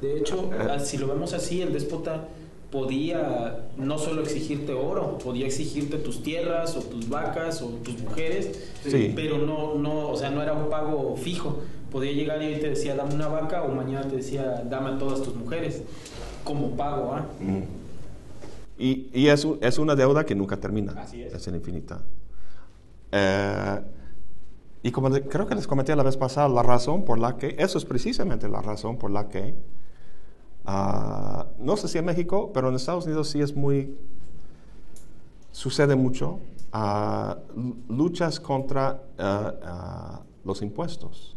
De 0.00 0.18
hecho, 0.18 0.50
eh, 0.52 0.78
si 0.80 0.98
lo 0.98 1.08
vemos 1.08 1.32
así, 1.32 1.62
el 1.62 1.72
déspota 1.72 2.28
podía 2.70 3.68
no 3.78 3.98
solo 3.98 4.22
exigirte 4.22 4.72
oro, 4.72 5.18
podía 5.18 5.46
exigirte 5.46 5.96
tus 5.98 6.22
tierras 6.22 6.76
o 6.76 6.80
tus 6.80 7.08
vacas 7.08 7.62
o 7.62 7.68
tus 7.82 7.98
mujeres, 8.00 8.70
pero 9.14 9.38
no, 9.38 9.74
no, 9.76 10.10
o 10.10 10.16
sea, 10.16 10.30
no 10.30 10.42
era 10.42 10.52
un 10.52 10.68
pago 10.68 11.16
fijo. 11.16 11.60
Podía 11.90 12.12
llegar 12.12 12.42
y 12.42 12.58
te 12.60 12.70
decía, 12.70 12.94
dame 12.94 13.14
una 13.14 13.28
vaca 13.28 13.62
o 13.62 13.68
mañana 13.68 14.06
te 14.08 14.16
decía, 14.16 14.62
dame 14.68 14.98
todas 14.98 15.22
tus 15.22 15.34
mujeres, 15.34 15.82
como 16.44 16.76
pago. 16.76 17.14
¿ah? 17.14 17.26
Mm. 17.40 17.62
Y, 18.78 19.08
y 19.14 19.28
es, 19.28 19.46
es, 19.62 19.78
una 19.78 19.94
deuda 19.94 20.26
que 20.26 20.34
nunca 20.34 20.58
termina, 20.58 20.92
Así 21.00 21.22
es. 21.22 21.32
es 21.32 21.46
infinita. 21.46 22.02
Eh, 23.12 23.80
y 24.86 24.92
como 24.92 25.10
creo 25.10 25.46
que 25.46 25.54
les 25.54 25.66
comenté 25.66 25.96
la 25.96 26.02
vez 26.02 26.16
pasada, 26.16 26.48
la 26.48 26.62
razón 26.62 27.04
por 27.04 27.18
la 27.18 27.36
que, 27.36 27.56
eso 27.58 27.78
es 27.78 27.84
precisamente 27.84 28.48
la 28.48 28.60
razón 28.62 28.96
por 28.98 29.10
la 29.10 29.28
que 29.28 29.54
Ah, 30.66 31.46
no 31.60 31.76
sé 31.76 31.86
si 31.86 31.96
en 31.96 32.04
México, 32.04 32.50
pero 32.52 32.68
en 32.68 32.74
Estados 32.74 33.06
Unidos 33.06 33.30
sí 33.30 33.40
es 33.40 33.54
muy, 33.54 33.96
sucede 35.52 35.94
mucho, 35.94 36.40
uh, 36.74 37.34
luchas 37.88 38.40
contra 38.40 39.00
uh, 39.16 40.24
los 40.44 40.62
impuestos. 40.62 41.36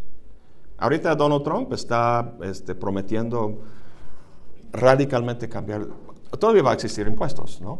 Ahorita 0.79 1.13
Donald 1.15 1.43
Trump 1.43 1.71
está 1.73 2.33
este, 2.41 2.73
prometiendo 2.73 3.59
radicalmente 4.71 5.47
cambiar, 5.47 5.85
todavía 6.39 6.63
va 6.63 6.71
a 6.71 6.73
existir 6.73 7.05
impuestos, 7.07 7.61
¿no? 7.61 7.79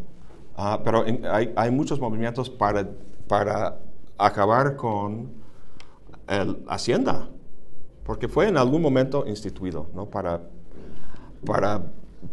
pero 0.84 1.05
hay, 1.32 1.53
hay, 1.55 1.71
muchos 1.71 2.01
movimientos 2.01 2.49
para, 2.49 2.86
para 3.29 3.79
acabar 4.17 4.75
con 4.75 5.32
el 6.30 6.63
Hacienda, 6.68 7.30
porque 8.06 8.28
fue 8.28 8.48
en 8.48 8.58
algún 8.58 8.82
momento 8.82 9.26
instituido, 9.28 9.88
¿no? 9.94 10.06
Para 10.06 10.42
para, 11.46 11.84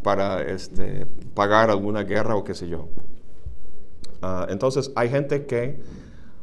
para 0.03 0.43
este, 0.43 1.07
pagar 1.35 1.71
alguna 1.71 2.03
guerra 2.03 2.37
o 2.37 2.45
qué 2.45 2.55
sé 2.55 2.69
yo. 2.69 2.89
Ah, 4.23 4.47
entonces 4.49 4.91
hay 4.97 5.09
gente 5.09 5.47
que, 5.47 5.81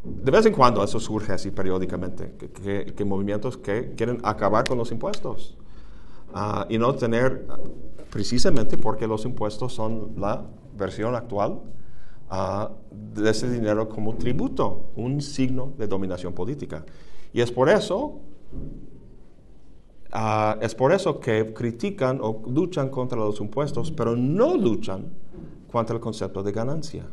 de 0.03 0.31
vez 0.31 0.45
en 0.45 0.53
cuando 0.53 0.83
eso 0.83 0.99
surge 0.99 1.33
así 1.33 1.51
periódicamente, 1.51 2.33
que, 2.95 3.05
movimientos 3.05 3.57
que 3.57 3.93
quieren 3.95 4.19
acabar 4.23 4.67
con 4.67 4.77
los 4.77 4.91
impuestos 4.91 5.57
ah, 6.33 6.65
y 6.69 6.77
no 6.77 6.93
tener, 6.95 7.45
precisamente 8.09 8.77
porque 8.77 9.07
los 9.07 9.25
impuestos 9.25 9.73
son 9.73 10.13
la 10.17 10.45
versión 10.77 11.15
actual 11.15 11.61
ah, 12.29 12.71
de 12.91 13.29
ese 13.29 13.49
dinero 13.49 13.89
como 13.89 14.15
tributo, 14.15 14.91
un 14.95 15.21
signo 15.21 15.73
de 15.77 15.87
dominación 15.87 16.33
política. 16.33 16.85
Y 17.33 17.41
es 17.41 17.51
por 17.51 17.69
eso 17.69 18.21
Ah, 20.15 20.59
es 20.61 20.75
por 20.75 20.93
eso 20.93 21.19
que 21.19 21.55
critican 21.55 22.19
o 22.21 22.43
luchan 22.45 22.89
contra 22.89 23.17
los 23.17 23.39
impuestos, 23.39 23.91
pero 23.91 24.15
no 24.15 24.55
luchan 24.55 25.11
contra 25.71 25.95
el 25.95 26.01
concepto 26.01 26.43
de 26.43 26.51
ganancia. 26.51 27.07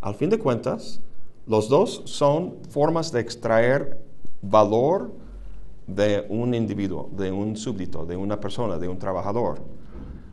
Al 0.00 0.14
fin 0.14 0.30
de 0.30 0.38
cuentas, 0.38 1.00
los 1.48 1.68
dos 1.68 2.02
son 2.04 2.58
formas 2.68 3.10
de 3.10 3.18
extraer 3.18 4.00
valor 4.40 5.10
de 5.88 6.24
un 6.28 6.54
individuo, 6.54 7.10
de 7.10 7.32
un 7.32 7.56
súbdito, 7.56 8.06
de 8.06 8.16
una 8.16 8.38
persona, 8.38 8.78
de 8.78 8.86
un 8.86 8.96
trabajador. 8.96 9.60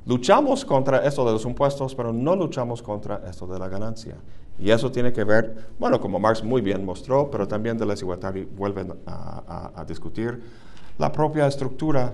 Luchamos 0.06 0.64
contra 0.64 1.08
esto 1.08 1.26
de 1.26 1.32
los 1.32 1.44
impuestos, 1.46 1.96
pero 1.96 2.14
no 2.14 2.36
luchamos 2.36 2.84
contra 2.84 3.24
esto 3.28 3.48
de 3.48 3.58
la 3.58 3.68
ganancia. 3.68 4.16
Y 4.60 4.72
eso 4.72 4.92
tiene 4.92 5.14
que 5.14 5.24
ver, 5.24 5.70
bueno, 5.78 6.00
como 6.00 6.20
Marx 6.20 6.44
muy 6.44 6.62
bien 6.62 6.84
mostró, 6.84 7.30
pero 7.30 7.48
también 7.48 7.78
de 7.78 7.86
la 7.86 7.94
desigualdad 7.94 8.34
vuelven 8.56 8.94
a 9.06 9.86
discutir 9.88 10.42
la 10.98 11.12
propia 11.12 11.48
estructura 11.48 12.14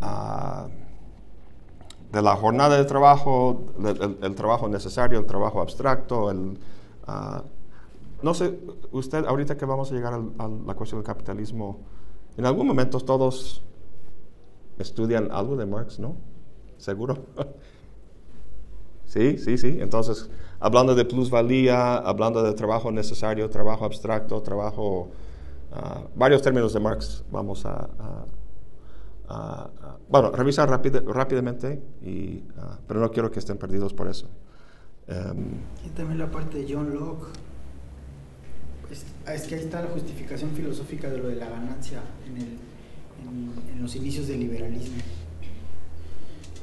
ah, 0.00 0.68
de 2.10 2.22
la 2.22 2.36
jornada 2.36 2.76
de 2.76 2.84
trabajo, 2.84 3.66
el, 4.22 4.34
trabajo 4.34 4.68
necesario, 4.68 5.18
el 5.18 5.26
trabajo 5.26 5.60
abstracto, 5.60 6.30
el, 6.30 6.58
ah, 7.06 7.42
no 8.22 8.34
sé, 8.34 8.58
usted 8.90 9.24
ahorita 9.24 9.56
que 9.56 9.64
vamos 9.64 9.90
a 9.90 9.94
llegar 9.94 10.14
a 10.14 10.48
la 10.48 10.74
cuestión 10.74 11.00
del 11.00 11.06
capitalismo, 11.06 11.78
en 12.36 12.46
algún 12.46 12.66
momento 12.66 12.98
todos 13.00 13.62
estudian 14.78 15.30
algo 15.30 15.56
de 15.56 15.66
Marx, 15.66 15.98
¿no? 15.98 16.16
¿Seguro? 16.78 17.26
sí, 19.12 19.36
sí, 19.38 19.58
sí. 19.58 19.76
Entonces, 19.80 20.30
hablando 20.58 20.94
de 20.94 21.04
plusvalía, 21.04 21.96
hablando 21.98 22.42
de 22.42 22.52
trabajo 22.54 22.90
necesario, 22.90 23.50
trabajo 23.50 23.84
abstracto, 23.84 24.40
trabajo, 24.40 25.10
ah, 25.72 26.02
varios 26.14 26.40
términos 26.40 26.72
de 26.72 26.80
Marx 26.80 27.22
vamos 27.30 27.66
a, 27.66 27.88
bueno, 30.08 30.30
revisar 30.30 30.68
rápidamente, 30.68 31.82
y, 32.02 32.42
ah, 32.58 32.78
pero 32.86 33.00
no 33.00 33.10
quiero 33.10 33.30
que 33.30 33.38
estén 33.38 33.58
perdidos 33.58 33.92
por 33.92 34.08
eso. 34.08 34.28
Em, 35.08 35.60
y 35.84 35.90
también 35.90 36.18
la 36.18 36.30
parte 36.30 36.58
de 36.58 36.72
John 36.72 36.92
Locke. 36.94 37.26
Es, 39.26 39.46
que 39.46 39.54
ahí 39.54 39.60
está 39.62 39.80
la 39.80 39.88
justificación 39.88 40.50
filosófica 40.50 41.08
de 41.08 41.18
lo 41.18 41.28
de 41.28 41.36
la 41.36 41.48
ganancia 41.48 42.00
en, 42.26 42.58
en 43.72 43.82
los 43.82 43.96
inicios 43.96 44.28
del 44.28 44.40
liberalismo. 44.40 45.00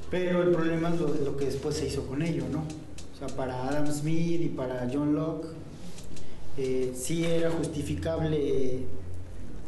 Pero 0.09 0.43
el 0.43 0.49
problema 0.51 0.89
es 0.89 0.99
lo, 0.99 1.07
lo 1.07 1.37
que 1.37 1.45
después 1.45 1.75
se 1.75 1.87
hizo 1.87 2.05
con 2.07 2.21
ello, 2.21 2.43
¿no? 2.51 2.59
O 2.59 3.17
sea, 3.17 3.35
para 3.35 3.67
Adam 3.67 3.87
Smith 3.87 4.41
y 4.41 4.47
para 4.49 4.89
John 4.91 5.13
Locke, 5.13 5.47
eh, 6.57 6.91
sí 6.95 7.25
era 7.25 7.51
justificable 7.51 8.83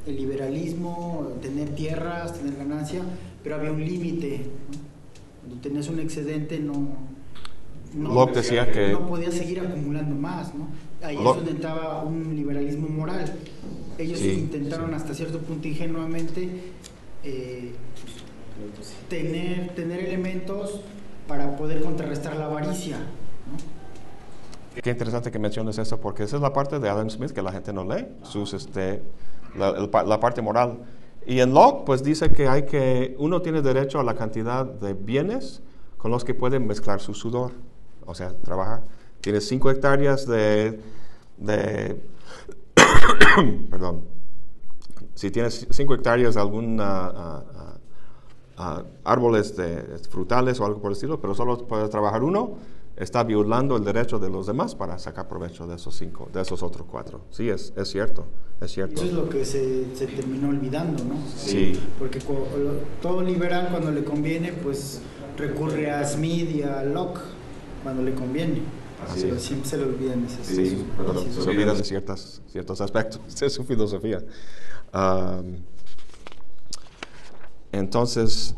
el 0.05 0.15
liberalismo, 0.15 1.31
tener 1.41 1.69
tierras, 1.69 2.33
tener 2.33 2.55
ganancia, 2.57 3.01
pero 3.43 3.55
había 3.55 3.71
un 3.71 3.83
límite. 3.83 4.41
Cuando 5.41 5.61
tenías 5.61 5.87
un 5.89 5.99
excedente 5.99 6.59
no, 6.59 6.97
no, 7.93 8.25
decía 8.27 8.71
que... 8.71 8.91
no 8.91 9.07
podías 9.07 9.33
seguir 9.33 9.59
acumulando 9.59 10.15
más. 10.15 10.53
¿no? 10.55 10.67
Ahí 11.01 11.17
es 11.17 11.23
donde 11.23 11.51
entraba 11.51 12.03
un 12.03 12.35
liberalismo 12.35 12.87
moral. 12.87 13.25
Ellos 13.97 14.21
intentaron 14.21 14.93
hasta 14.93 15.13
cierto 15.13 15.39
punto 15.39 15.67
ingenuamente 15.67 16.49
eh, 17.23 17.71
tener, 19.09 19.69
tener 19.75 19.99
elementos 19.99 20.81
para 21.27 21.55
poder 21.55 21.81
contrarrestar 21.81 22.35
la 22.35 22.45
avaricia. 22.45 22.97
Qué 24.81 24.89
interesante 24.89 25.31
que 25.31 25.39
menciones 25.39 25.77
eso, 25.77 25.99
porque 25.99 26.23
esa 26.23 26.37
es 26.37 26.41
la 26.41 26.53
parte 26.53 26.79
de 26.79 26.89
Adam 26.89 27.09
Smith 27.09 27.31
que 27.31 27.41
la 27.41 27.51
gente 27.51 27.73
no 27.73 27.83
lee, 27.83 28.07
sus, 28.23 28.53
este, 28.53 29.01
la, 29.55 30.19
parte 30.19 30.41
moral. 30.41 30.79
Y 31.25 31.39
en 31.39 31.53
Locke, 31.53 31.85
pues 31.85 32.03
dice 32.03 32.31
que 32.31 32.47
hay 32.47 32.63
que, 32.63 33.15
uno 33.19 33.41
tiene 33.41 33.61
derecho 33.61 33.99
a 33.99 34.03
la 34.03 34.15
cantidad 34.15 34.65
de 34.65 34.93
bienes 34.93 35.61
con 35.97 36.09
los 36.09 36.23
que 36.23 36.33
pueden 36.33 36.65
mezclar 36.67 37.01
su 37.01 37.13
sudor, 37.13 37.51
o 38.05 38.15
sea, 38.15 38.33
trabajar. 38.33 38.83
Tienes 39.19 39.47
5 39.47 39.71
hectáreas 39.71 40.25
de, 40.25 40.79
de 41.37 42.01
perdón, 43.69 44.05
si 45.15 45.31
tienes 45.31 45.67
5 45.69 45.93
hectáreas 45.95 46.35
de 46.35 46.41
algún 46.41 46.79
árboles 49.03 49.55
de, 49.55 49.99
frutales 50.09 50.59
o 50.59 50.65
algo 50.65 50.81
por 50.81 50.91
el 50.91 50.93
estilo, 50.93 51.19
pero 51.19 51.33
solo 51.33 51.57
puedes 51.67 51.89
trabajar 51.89 52.23
uno, 52.23 52.57
está 52.95 53.23
violando 53.23 53.77
el 53.77 53.83
derecho 53.83 54.19
de 54.19 54.29
los 54.29 54.47
demás 54.47 54.75
para 54.75 54.99
sacar 54.99 55.27
provecho 55.27 55.67
de 55.67 55.75
esos 55.75 55.95
cinco, 55.95 56.29
de 56.33 56.41
esos 56.41 56.61
otros 56.61 56.87
cuatro. 56.89 57.21
Sí, 57.31 57.49
es, 57.49 57.73
es 57.75 57.89
cierto, 57.89 58.25
es 58.59 58.71
cierto. 58.71 58.95
Eso 58.95 59.05
es 59.05 59.13
lo 59.13 59.29
que 59.29 59.45
se, 59.45 59.95
se 59.95 60.07
terminó 60.07 60.49
olvidando, 60.49 61.03
¿no? 61.03 61.15
Sí. 61.35 61.79
Porque 61.97 62.19
todo 63.01 63.21
liberal 63.21 63.69
cuando 63.71 63.91
le 63.91 64.03
conviene, 64.03 64.53
pues 64.53 65.01
recurre 65.37 65.89
a 65.89 66.05
Smith 66.05 66.49
y 66.51 66.63
a 66.63 66.83
Locke 66.83 67.21
cuando 67.83 68.03
le 68.03 68.13
conviene. 68.13 68.61
Así 69.09 69.31
siempre 69.39 69.67
se 69.67 69.77
le 69.77 69.85
olvidan 69.85 70.25
esas 70.25 70.45
Sí, 70.45 70.85
pero 70.95 71.19
se 71.19 71.49
olvidan 71.49 71.77
de 71.77 71.83
ciertas, 71.83 72.41
ciertos 72.47 72.81
aspectos 72.81 73.19
de 73.39 73.49
su 73.49 73.63
filosofía. 73.63 74.23
Entonces, 77.71 78.55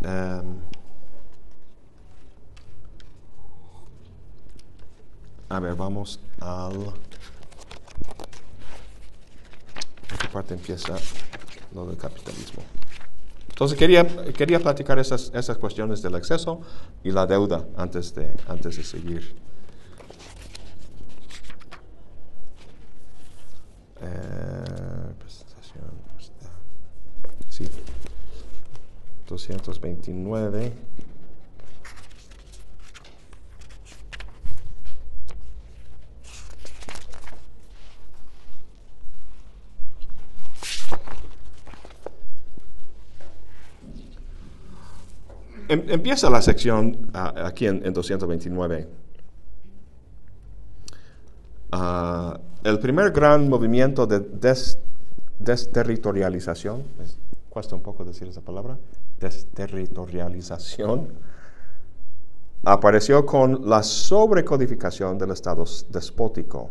A 5.54 5.60
ver, 5.60 5.76
vamos 5.76 6.20
al... 6.40 6.74
¿En 10.10 10.18
qué 10.20 10.28
parte 10.32 10.56
empieza 10.56 10.96
lo 11.76 11.86
del 11.86 11.96
capitalismo? 11.96 12.64
Entonces 13.50 13.78
quería, 13.78 14.04
quería 14.34 14.60
platicar 14.60 14.98
esas, 14.98 15.32
esas 15.36 15.60
cuestiones 15.60 16.02
del 16.02 16.16
exceso 16.16 16.62
y 17.04 17.12
la 17.12 17.28
deuda 17.28 17.68
antes 17.78 18.16
de, 18.16 18.36
antes 18.48 18.78
de 18.78 18.84
seguir. 18.84 19.36
Eh, 24.02 25.14
sí. 27.50 27.70
229. 29.28 30.74
Em, 45.74 45.90
empieza 45.90 46.30
la 46.30 46.42
sección 46.42 47.10
ah, 47.14 47.34
aquí 47.46 47.66
en, 47.66 47.82
229. 47.94 48.88
Ah, 51.72 52.40
el 52.64 52.78
primer 52.80 53.12
gran 53.12 53.50
movimiento 53.50 54.06
de 54.06 54.20
desterritorialización, 55.40 56.84
cuesta 57.50 57.76
un 57.76 57.82
poco 57.82 58.06
decir 58.06 58.28
esa 58.28 58.42
palabra, 58.42 58.78
desterritorialización, 59.24 61.08
apareció 62.66 63.26
con 63.26 63.68
la 63.70 63.82
sobrecodificación 63.84 65.18
del 65.18 65.32
Estado 65.32 65.64
despótico. 65.90 66.70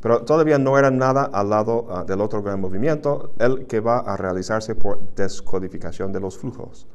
Pero 0.00 0.22
todavía 0.22 0.58
no 0.58 0.78
era 0.78 0.90
nada 0.90 1.24
al 1.24 1.50
lado 1.50 1.86
ah, 1.90 2.04
del 2.04 2.20
otro 2.20 2.42
gran 2.42 2.60
movimiento, 2.60 3.32
el 3.38 3.66
que 3.66 3.80
va 3.80 3.98
a 3.98 4.16
realizarse 4.16 4.76
por 4.76 5.14
descodificación 5.14 6.12
de 6.12 6.20
los 6.20 6.38
flujos. 6.38 6.86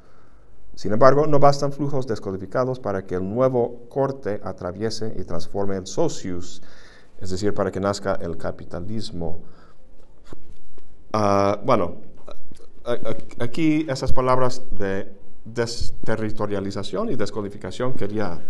Sin 0.76 0.94
embargo, 0.94 1.28
no 1.28 1.38
bastan 1.40 1.74
flujos 1.74 2.08
descodificados 2.08 2.80
para 2.80 3.06
que 3.06 3.16
el 3.16 3.30
nuevo 3.30 3.82
corte 3.90 4.40
atraviese 4.44 5.14
y 5.20 5.24
transforme 5.24 5.76
el 5.76 5.86
socius, 5.86 6.64
es 7.20 7.30
decir, 7.30 7.54
para 7.54 7.72
que 7.72 7.80
nazca 7.80 8.16
el 8.22 8.38
capitalismo. 8.38 9.40
Ah, 11.12 11.60
bueno, 11.64 11.98
aquí 13.40 13.86
esas 13.90 14.12
palabras 14.12 14.62
de 14.72 15.12
desterritorialización 15.46 17.12
y 17.12 17.16
descodificación 17.16 17.94
quería 17.94 18.42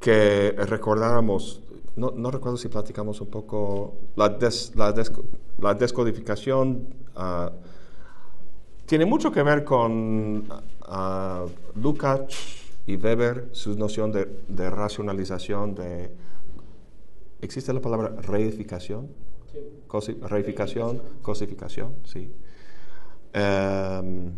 que 0.00 0.52
recordáramos, 0.52 1.62
no, 1.96 2.30
recuerdo 2.30 2.56
si 2.56 2.68
platicamos 2.68 3.20
un 3.20 3.26
poco, 3.28 3.96
la, 4.16 5.74
descodificación. 5.74 6.94
Uh, 7.16 7.50
tiene 8.86 9.04
mucho 9.04 9.32
que 9.32 9.42
ver 9.42 9.64
con 9.64 10.44
uh, 10.48 11.80
Lukács 11.80 12.58
y 12.86 12.96
Weber, 12.96 13.48
su 13.52 13.76
noción 13.76 14.12
de, 14.12 14.70
racionalización, 14.70 15.74
de... 15.74 16.10
¿Existe 17.42 17.72
la 17.72 17.80
palabra 17.80 18.08
reificación? 18.22 19.08
Reificación, 20.22 21.02
cosificación, 21.22 21.96
sí. 22.04 22.32
Em, 23.32 24.32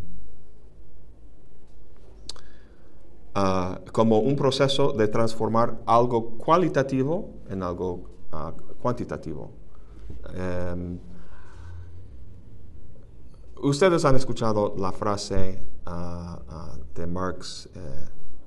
ah, 3.34 3.80
como 3.92 4.20
un 4.20 4.36
proceso 4.36 4.92
de 4.92 5.08
transformar 5.08 5.80
algo 5.86 6.36
cualitativo 6.38 7.30
en 7.48 7.62
algo 7.62 8.02
ah, 8.32 8.52
cuantitativo. 8.80 9.50
Em, 10.34 10.98
Ustedes 13.62 14.06
han 14.06 14.16
escuchado 14.16 14.74
la 14.78 14.90
frase 14.90 15.62
ah, 15.84 16.78
de 16.94 17.06
Marx, 17.06 17.68
eh, 17.74 17.78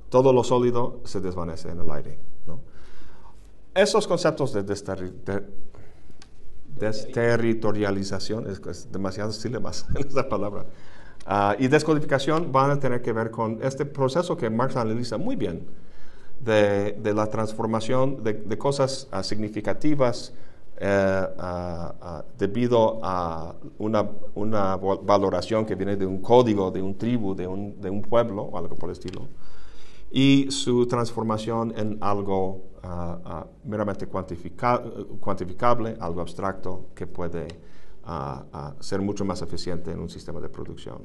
todo 0.09 0.33
lo 0.33 0.43
sólido 0.43 1.01
se 1.03 1.21
desvanece 1.21 1.69
en 1.69 1.79
el 1.79 1.91
aire. 1.91 2.19
Esos 3.75 4.07
conceptos 4.07 4.53
de, 4.53 4.63
desterritorialización, 6.79 8.47
es, 8.49 8.91
demasiado 8.91 9.31
sílabas 9.31 9.85
en 9.95 10.07
esta 10.07 10.27
palabra, 10.27 10.65
ah, 11.25 11.55
y 11.59 11.67
descodificación 11.67 12.51
van 12.51 12.71
a 12.71 12.79
tener 12.79 13.01
que 13.01 13.13
ver 13.13 13.31
con 13.31 13.59
este 13.63 13.85
proceso 13.85 14.37
que 14.37 14.49
Marx 14.49 14.75
analiza 14.75 15.17
muy 15.17 15.35
bien, 15.35 15.65
de, 16.43 17.13
la 17.13 17.27
transformación 17.27 18.23
de, 18.23 18.57
cosas 18.57 19.07
significativas 19.21 20.33
eh, 20.77 21.27
debido 22.37 22.99
a 23.01 23.55
una, 23.77 24.75
valoración 24.75 25.65
que 25.65 25.75
viene 25.75 25.95
de 25.95 26.05
un 26.05 26.21
código, 26.21 26.71
de 26.71 26.81
un 26.81 26.97
tribu, 26.97 27.33
de 27.35 27.47
un, 27.47 27.79
de 27.79 27.89
un 27.89 28.01
pueblo 28.01 28.43
o 28.43 28.57
algo 28.57 28.75
por 28.75 28.89
el 28.89 28.93
estilo, 28.93 29.27
y 30.11 30.51
su 30.51 30.85
transformación 30.87 31.73
en 31.77 31.97
algo 32.01 32.72
ah, 32.83 33.45
meramente 33.63 34.07
cuantificable, 34.07 35.97
algo 35.99 36.21
abstracto 36.21 36.89
que 36.95 37.07
puede 37.07 37.47
ser 38.79 39.01
mucho 39.01 39.23
más 39.23 39.41
eficiente 39.41 39.91
en 39.91 39.99
un 39.99 40.09
sistema 40.09 40.39
de 40.41 40.49
producción. 40.49 41.01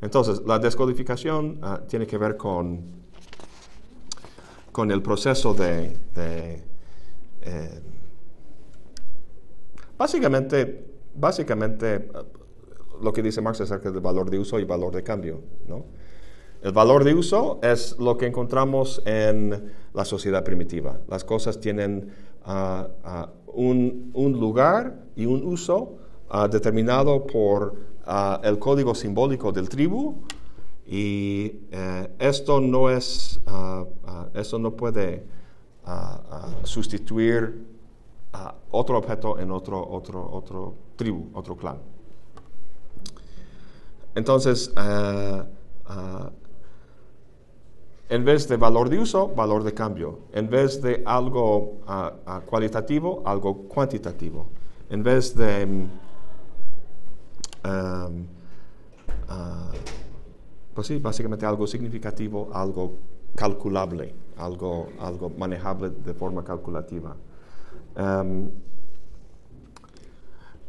Entonces, 0.00 0.42
la 0.44 0.58
descodificación 0.58 1.60
tiene 1.88 2.06
que 2.06 2.18
ver 2.18 2.36
con, 2.36 2.82
con 4.72 4.90
el 4.90 5.00
proceso 5.02 5.54
de, 5.54 5.96
eh, 6.16 7.80
Básicamente, 9.96 10.84
básicamente 11.14 12.10
lo 13.00 13.12
que 13.12 13.22
dice 13.22 13.40
Marx 13.40 13.60
acerca 13.60 13.90
del 13.90 14.00
valor 14.00 14.28
de 14.28 14.38
uso 14.38 14.58
y 14.58 14.64
valor 14.64 14.94
de 14.94 15.02
cambio. 15.02 15.40
¿no? 15.68 15.84
El 16.64 16.72
valor 16.72 17.04
de 17.04 17.14
uso 17.14 17.60
es 17.62 17.94
lo 17.98 18.16
que 18.16 18.24
encontramos 18.24 19.02
en 19.04 19.70
la 19.92 20.06
sociedad 20.06 20.42
primitiva. 20.42 20.98
Las 21.08 21.22
cosas 21.22 21.60
tienen 21.60 22.10
ah, 22.42 22.88
ah, 23.04 23.28
un, 23.48 24.10
lugar 24.14 25.04
y 25.14 25.26
un 25.26 25.44
uso 25.44 25.98
ah, 26.30 26.48
determinado 26.48 27.26
por 27.26 27.76
el 28.42 28.58
código 28.58 28.94
simbólico 28.94 29.52
del 29.52 29.68
tribu 29.68 30.22
y 30.86 31.52
eh, 31.70 32.08
esto 32.18 32.62
no 32.62 32.88
es, 32.88 33.42
esto 34.32 34.58
no 34.58 34.70
puede 34.70 35.26
sustituir 36.62 37.62
otro 38.70 38.96
objeto 38.96 39.38
en 39.38 39.50
otro, 39.50 39.86
otro, 39.86 40.30
otro 40.32 40.74
tribu, 40.96 41.28
otro 41.34 41.58
clan. 41.58 41.76
Entonces, 44.14 44.72
eh, 44.78 45.42
en 48.14 48.24
vez 48.24 48.46
de 48.46 48.56
valor 48.56 48.88
de 48.88 49.00
uso, 49.00 49.28
valor 49.34 49.64
de 49.64 49.74
cambio. 49.74 50.20
En 50.32 50.48
vez 50.48 50.80
de 50.80 51.02
algo 51.04 51.80
eh, 51.88 52.40
cualitativo, 52.46 53.22
algo 53.24 53.66
cuantitativo. 53.66 54.46
En 54.88 55.02
vez 55.02 55.34
de... 55.34 55.62
Em, 55.62 55.88
pues 60.74 60.86
sí, 60.86 60.98
básicamente 60.98 61.44
algo 61.44 61.66
significativo, 61.66 62.50
algo 62.52 62.98
calculable, 63.34 64.14
algo, 64.36 64.88
algo 65.00 65.30
manejable 65.30 65.90
de 65.90 66.14
forma 66.14 66.44
calculativa. 66.44 67.16
Em, 67.96 68.50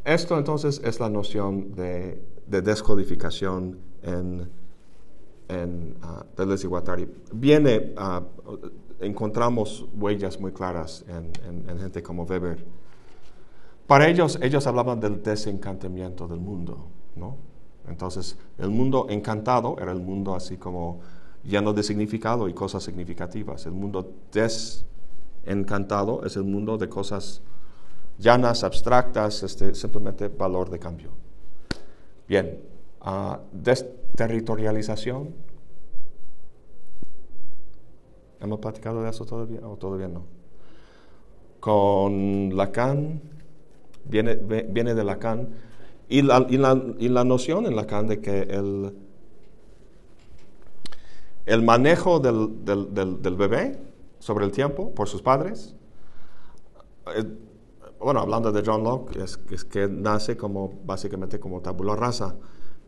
esto 0.04 0.36
entonces 0.36 0.80
es 0.84 0.98
la 0.98 1.08
noción 1.10 1.74
de, 1.74 2.22
descodificación 2.46 3.78
en 4.02 4.48
en, 5.48 5.96
uh, 6.02 6.24
del 6.36 6.48
desiguatario. 6.50 7.08
Viene, 7.32 7.94
uh, 7.96 8.56
encontramos 9.00 9.86
huellas 9.94 10.40
muy 10.40 10.52
claras 10.52 11.04
en, 11.08 11.78
gente 11.78 12.02
como 12.02 12.24
Weber. 12.24 12.64
Para 13.86 14.08
ellos, 14.08 14.38
ellos 14.42 14.66
hablaban 14.66 15.00
del 15.00 15.22
desencantamiento 15.22 16.26
del 16.26 16.40
mundo, 16.40 16.88
¿no? 17.14 17.36
Entonces, 17.88 18.36
el 18.58 18.70
mundo 18.70 19.06
encantado 19.08 19.76
era 19.78 19.92
el 19.92 20.00
mundo 20.00 20.34
así 20.34 20.56
como 20.56 21.00
lleno 21.44 21.72
de 21.72 21.84
significado 21.84 22.48
y 22.48 22.54
cosas 22.54 22.82
significativas. 22.82 23.64
El 23.66 23.72
mundo 23.72 24.12
desencantado 24.32 26.24
es 26.24 26.36
el 26.36 26.42
mundo 26.42 26.78
de 26.78 26.88
cosas 26.88 27.42
llanas, 28.18 28.64
abstractas, 28.64 29.44
este, 29.44 29.74
simplemente 29.74 30.26
valor 30.28 30.68
de 30.68 30.78
cambio. 30.80 31.10
Bien, 32.26 32.58
uh, 33.02 33.36
desterritorialización. 34.16 35.34
¿Hemos 38.40 38.58
platicado 38.60 39.02
de 39.02 39.10
eso 39.10 39.26
todavía 39.26 39.60
o 39.66 39.76
todavía 39.76 40.08
no? 40.08 40.24
Con 41.60 42.56
Lacan, 42.56 43.20
viene, 44.04 44.36
viene 44.36 44.94
de 44.94 45.04
Lacan, 45.04 45.48
y 46.08 46.22
la, 46.22 46.46
y, 46.48 46.56
la, 46.56 46.80
y 46.98 47.08
la, 47.08 47.24
noción 47.24 47.66
en 47.66 47.76
Lacan 47.76 48.06
de 48.06 48.20
que 48.20 48.42
el, 48.42 48.96
el 51.44 51.62
manejo 51.62 52.20
del, 52.20 52.64
del, 52.64 52.94
del, 53.20 53.36
bebé 53.36 53.78
sobre 54.18 54.44
el 54.44 54.52
tiempo 54.52 54.94
por 54.94 55.08
sus 55.08 55.20
padres, 55.22 55.74
eh, 57.14 57.24
bueno, 57.98 58.20
hablando 58.20 58.52
de 58.52 58.62
John 58.64 58.84
Locke, 58.84 59.16
es, 59.16 59.40
es, 59.50 59.64
que 59.64 59.88
nace 59.88 60.36
como 60.36 60.72
básicamente 60.84 61.40
como 61.40 61.60
tabula 61.60 61.96
rasa, 61.96 62.36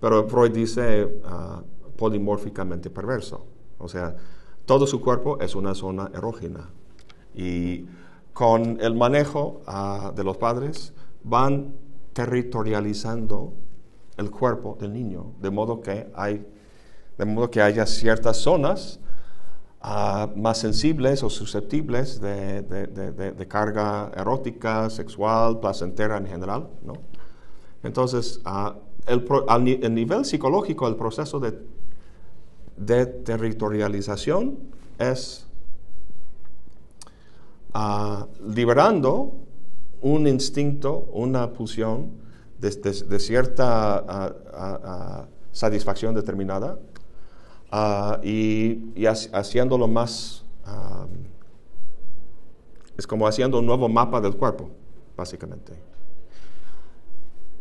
pero 0.00 0.28
Freud 0.28 0.52
dice 0.52 1.04
uh, 1.04 1.62
polimórficamente 1.96 2.90
perverso, 2.90 3.46
o 3.78 3.88
sea, 3.88 4.16
todo 4.66 4.86
su 4.86 5.00
cuerpo 5.00 5.38
es 5.40 5.54
una 5.54 5.74
zona 5.74 6.10
erógena 6.14 6.70
y 7.34 7.86
con 8.32 8.78
el 8.80 8.94
manejo 8.94 9.62
uh, 9.66 10.12
de 10.12 10.24
los 10.24 10.36
padres 10.36 10.92
van 11.24 11.74
territorializando 12.12 13.52
el 14.16 14.30
cuerpo 14.30 14.76
del 14.80 14.92
niño, 14.92 15.32
de 15.40 15.50
modo 15.50 15.80
que 15.80 16.10
hay, 16.14 16.44
de 17.16 17.24
modo 17.24 17.50
que 17.50 17.62
haya 17.62 17.86
ciertas 17.86 18.38
zonas 18.38 19.00
más 19.80 20.58
sensibles 20.58 21.22
o 21.22 21.30
susceptibles 21.30 22.20
de, 22.20 23.46
carga 23.48 24.10
erótica, 24.16 24.90
sexual, 24.90 25.60
placentera 25.60 26.16
en 26.16 26.26
general. 26.26 26.68
¿no? 26.82 26.94
Entonces, 27.82 28.40
el, 29.08 29.94
nivel 29.94 30.24
psicológico, 30.24 30.86
el 30.86 30.96
proceso 30.96 31.40
de, 31.40 31.52
territorialización 33.06 34.58
es 34.98 35.46
liberando 38.46 39.34
un 40.00 40.26
instinto, 40.26 41.08
una 41.12 41.52
pulsión 41.52 42.12
de, 42.58 43.18
cierta 43.18 44.36
satisfacción 45.52 46.14
determinada 46.14 46.78
y, 48.22 49.04
haciéndolo 49.32 49.88
más, 49.88 50.44
es 52.96 53.06
como 53.06 53.26
haciendo 53.26 53.58
un 53.58 53.66
nuevo 53.66 53.88
mapa 53.88 54.20
del 54.20 54.36
cuerpo, 54.36 54.70
básicamente. 55.16 55.72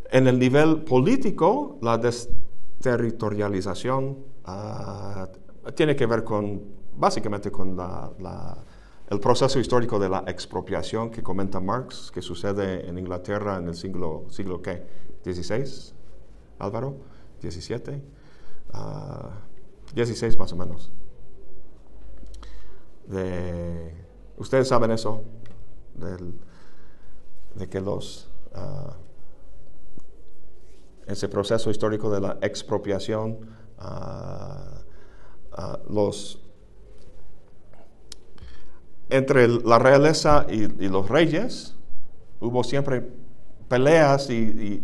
En 0.10 0.28
el 0.28 0.40
nivel 0.40 0.84
político, 0.84 1.78
la 1.82 1.98
desterritorialización 1.98 4.24
ah, 4.46 5.28
tiene 5.76 5.94
que 5.96 6.06
ver 6.06 6.24
con, 6.24 6.62
básicamente 6.96 7.52
con 7.52 7.78
el 9.10 9.20
proceso 9.20 9.60
histórico 9.60 10.00
de 10.00 10.08
la 10.10 10.24
expropiación 10.28 11.12
que 11.12 11.22
comenta 11.22 11.60
Marx, 11.60 12.10
que 12.12 12.22
sucede 12.22 12.88
en 12.88 12.98
Inglaterra 12.98 13.58
en 13.58 13.68
el 13.68 13.76
siglo, 13.76 14.24
siglo 14.30 14.62
¿qué? 14.62 14.82
¿16? 15.26 15.92
Álvaro? 16.60 16.96
¿17? 17.42 18.02
16 19.94 20.40
más 20.40 20.54
o 20.54 20.56
menos. 20.56 20.92
Ustedes 24.38 24.68
saben 24.68 24.92
eso, 24.92 25.24
de 27.56 27.68
que 27.68 27.82
los, 27.82 28.30
uh, 28.56 29.07
ese 31.08 31.30
proceso 31.30 31.72
histórico 31.72 32.10
de 32.10 32.22
la 32.22 32.38
expropiación, 32.42 33.38
uh, 33.80 34.78
los, 35.94 36.42
entre 39.10 39.48
la 39.48 39.80
realeza 39.80 40.46
y, 40.50 40.68
los 40.88 41.10
reyes 41.10 41.76
hubo 42.40 42.64
siempre 42.64 43.10
peleas 43.68 44.30
y 44.30 44.84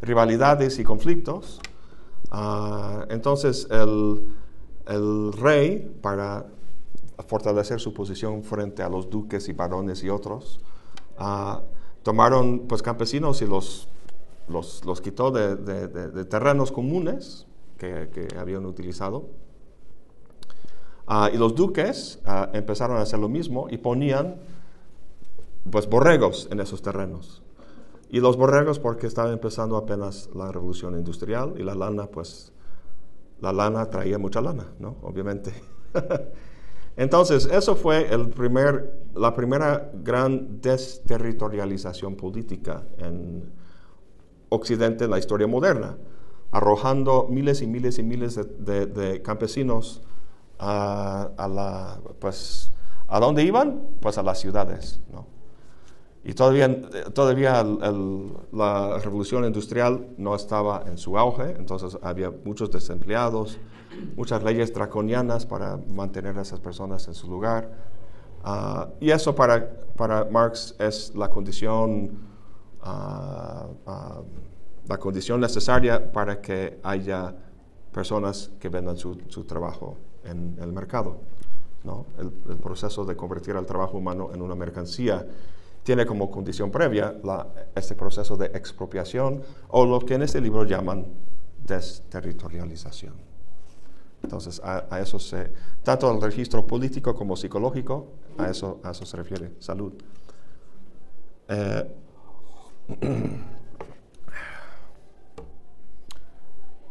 rivalidades 0.00 0.78
y 0.78 0.84
conflictos. 0.84 1.60
entonces 3.10 3.66
el, 3.70 4.34
el 4.86 5.32
rey, 5.32 5.98
para 6.02 6.46
fortalecer 7.26 7.80
su 7.80 7.94
posición 7.94 8.42
frente 8.42 8.82
a 8.82 8.88
los 8.88 9.08
duques 9.08 9.48
y 9.48 9.52
barones 9.52 10.02
y 10.02 10.10
otros, 10.10 10.60
ah, 11.18 11.62
tomaron 12.02 12.66
pues 12.68 12.82
campesinos 12.82 13.40
y 13.42 13.46
los, 13.46 13.88
los, 14.48 15.00
quitó 15.02 15.30
de, 15.30 16.24
terrenos 16.26 16.72
comunes 16.72 17.46
que, 17.78 18.28
habían 18.38 18.66
utilizado. 18.66 19.28
Ah, 21.06 21.30
y 21.32 21.36
los 21.36 21.54
duques 21.54 22.18
ah, 22.24 22.50
empezaron 22.54 22.96
a 22.96 23.02
hacer 23.02 23.18
lo 23.18 23.28
mismo 23.28 23.66
y 23.70 23.76
ponían 23.76 24.36
pues 25.70 25.86
borregos 25.88 26.48
en 26.50 26.60
esos 26.60 26.80
terrenos. 26.80 27.42
Y 28.08 28.20
los 28.20 28.36
borregos 28.36 28.78
porque 28.78 29.06
estaba 29.06 29.32
empezando 29.32 29.76
apenas 29.76 30.30
la 30.34 30.50
revolución 30.52 30.96
industrial 30.96 31.54
y 31.58 31.62
la 31.62 31.74
lana 31.74 32.06
pues 32.06 32.52
la 33.40 33.52
lana 33.52 33.90
traía 33.90 34.18
mucha 34.18 34.40
lana, 34.40 34.72
¿no? 34.78 34.96
Obviamente. 35.02 35.52
Entonces, 36.96 37.46
eso 37.46 37.74
fue 37.74 38.12
el 38.14 38.28
primer, 38.28 39.08
la 39.14 39.34
primera 39.34 39.90
gran 39.92 40.60
desterritorialización 40.60 42.14
política 42.14 42.84
en 42.98 43.52
Occidente 44.48 45.04
en 45.04 45.10
la 45.10 45.18
historia 45.18 45.46
moderna, 45.46 45.96
arrojando 46.50 47.26
miles 47.30 47.62
y 47.62 47.66
miles 47.66 47.98
y 47.98 48.02
miles 48.02 48.36
de, 48.36 49.22
campesinos 49.22 50.02
a, 50.58 51.30
a, 51.36 51.48
la, 51.48 52.00
pues, 52.20 52.70
¿a 53.08 53.20
dónde 53.20 53.42
iban? 53.42 53.80
Pues 54.00 54.18
a 54.18 54.22
las 54.22 54.40
ciudades, 54.40 55.00
¿no? 55.12 55.34
Y 56.26 56.32
todavía, 56.32 56.80
todavía 57.12 57.62
la 58.52 58.98
revolución 58.98 59.44
industrial 59.44 60.06
no 60.16 60.34
estaba 60.34 60.84
en 60.86 60.96
su 60.96 61.18
auge, 61.18 61.54
entonces 61.58 61.98
había 62.00 62.32
muchos 62.44 62.70
desempleados, 62.70 63.58
muchas 64.16 64.42
leyes 64.42 64.72
draconianas 64.72 65.44
para 65.44 65.76
mantener 65.76 66.38
a 66.38 66.42
esas 66.42 66.60
personas 66.60 67.06
en 67.08 67.14
su 67.14 67.28
lugar. 67.28 67.70
Ah, 68.42 68.88
y 69.00 69.10
eso 69.10 69.34
para, 69.34 69.68
para 69.96 70.24
Marx 70.24 70.74
es 70.78 71.14
la 71.14 71.28
condición, 71.28 72.18
la 72.84 74.18
condición 74.98 75.40
necesaria 75.40 76.12
para 76.12 76.40
que 76.40 76.80
haya 76.82 77.34
personas 77.92 78.50
que 78.58 78.68
vendan 78.68 78.96
su, 78.96 79.20
su 79.28 79.44
trabajo 79.44 79.96
en 80.24 80.56
el 80.60 80.72
mercado. 80.72 81.18
¿no? 81.84 82.06
El, 82.18 82.32
el 82.50 82.58
proceso 82.58 83.04
de 83.04 83.16
convertir 83.16 83.56
al 83.56 83.66
trabajo 83.66 83.98
humano 83.98 84.30
en 84.34 84.42
una 84.42 84.54
mercancía 84.54 85.26
tiene 85.84 86.06
como 86.06 86.30
condición 86.30 86.70
previa 86.70 87.14
este 87.74 87.94
proceso 87.94 88.36
de 88.36 88.46
expropiación 88.46 89.42
o 89.68 89.84
lo 89.84 90.00
que 90.00 90.14
en 90.14 90.22
este 90.22 90.40
libro 90.40 90.64
llaman 90.64 91.06
desterritorialización. 91.64 93.12
Entonces, 94.22 94.60
a, 94.64 95.00
eso 95.00 95.18
se, 95.18 95.52
tanto 95.82 96.10
el 96.10 96.20
registro 96.20 96.66
político 96.66 97.14
como 97.14 97.36
psicológico, 97.36 98.06
a 98.38 98.48
eso, 98.48 98.80
a 98.82 98.92
eso 98.92 99.04
se 99.04 99.16
refiere, 99.18 99.52
salud. 99.58 99.92
Eh, 101.48 101.94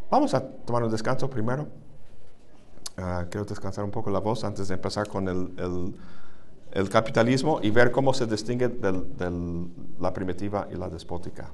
vamos 0.10 0.34
a 0.34 0.42
tomar 0.42 0.84
un 0.84 0.92
descanso 0.92 1.30
primero. 1.30 1.68
Ah, 2.98 3.26
quiero 3.30 3.46
descansar 3.46 3.84
un 3.84 3.92
poco 3.92 4.10
la 4.12 4.20
voz 4.20 4.44
antes 4.44 4.68
de 4.68 4.76
empezar 4.76 5.08
con 5.08 5.28
el 5.28 5.96
el 6.74 6.90
capitalismo 6.90 7.60
y 7.62 7.70
ver 7.70 7.92
cómo 7.92 8.14
se 8.14 8.26
distingue 8.26 8.68
de 8.68 9.04
la 10.00 10.14
primitiva 10.14 10.68
y 10.72 10.76
la 10.76 10.90
despótica. 10.90 11.52